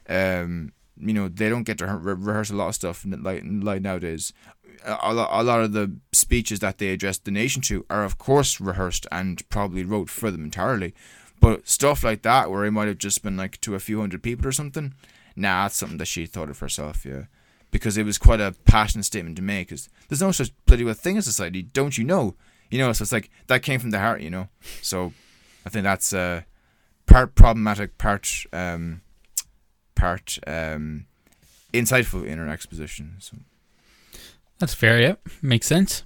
[0.08, 3.82] Um, you know, they don't get to re- rehearse a lot of stuff like like
[3.82, 4.32] nowadays.
[4.84, 8.16] A lot, a lot of the speeches that they address the nation to are, of
[8.16, 10.94] course, rehearsed and probably wrote for them entirely.
[11.40, 14.22] But stuff like that, where it might have just been like to a few hundred
[14.22, 14.94] people or something,
[15.36, 17.24] nah, that's something that she thought of herself, yeah.
[17.70, 19.68] Because it was quite a passionate statement to make.
[19.68, 22.34] Cause there's no such bloody well thing in society, don't you know?
[22.70, 24.48] You know, so it's like that came from the heart, you know.
[24.80, 25.12] So
[25.66, 26.42] I think that's uh,
[27.08, 29.00] part problematic, part um,
[29.96, 31.06] part um,
[31.72, 33.16] insightful in her exposition.
[33.18, 33.38] So
[34.58, 35.00] that's fair.
[35.00, 36.04] Yeah, makes sense.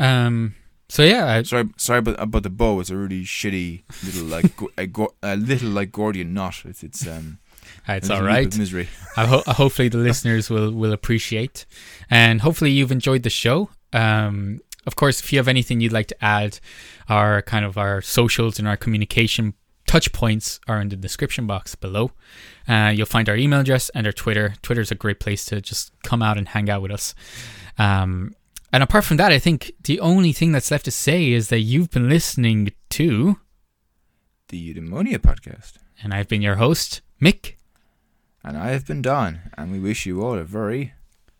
[0.00, 0.54] Um,
[0.88, 2.80] so yeah, I, sorry, sorry about about the bow.
[2.80, 6.62] It's a really shitty little like go, a, go, a little like Gordian knot.
[6.64, 7.38] It's it's um.
[7.86, 8.54] It's all right.
[8.56, 8.88] Misery.
[9.16, 11.64] I ho- hopefully the listeners will will appreciate,
[12.10, 13.70] and hopefully you've enjoyed the show.
[13.92, 16.60] Um, of course, if you have anything you'd like to add,
[17.08, 19.54] our kind of our socials and our communication
[19.88, 22.12] touch points are in the description box below.
[22.68, 24.54] Uh, you'll find our email address and our Twitter.
[24.62, 27.14] Twitter is a great place to just come out and hang out with us.
[27.78, 28.34] Um,
[28.72, 31.60] and apart from that, I think the only thing that's left to say is that
[31.60, 33.40] you've been listening to
[34.48, 35.78] the Eudaimonia podcast.
[36.02, 37.54] And I've been your host, Mick.
[38.44, 39.40] And I have been Don.
[39.56, 40.92] And we wish you all a very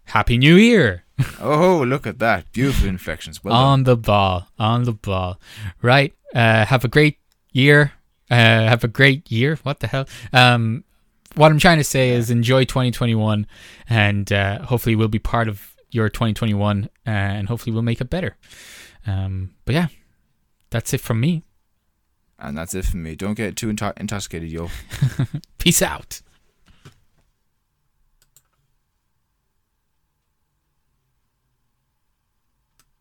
[0.07, 1.05] Happy New Year.
[1.41, 2.51] oh, look at that.
[2.53, 3.45] Beautiful inflections.
[3.45, 3.85] Well on done.
[3.85, 4.49] the ball.
[4.59, 5.39] On the ball.
[5.83, 6.15] Right.
[6.35, 7.19] Uh, have a great
[7.53, 7.93] year.
[8.31, 9.59] Uh, have a great year.
[9.63, 10.07] What the hell?
[10.33, 10.85] Um,
[11.35, 13.47] what I'm trying to say is enjoy 2021
[13.89, 18.11] and uh, hopefully we'll be part of your 2021 uh, and hopefully we'll make it
[18.11, 18.37] better.
[19.07, 19.89] Um, but yeah,
[20.71, 21.45] that's it from me.
[22.39, 23.17] And that's it from me.
[23.17, 24.71] Don't get too intoxicated, yo.
[25.59, 26.21] Peace out.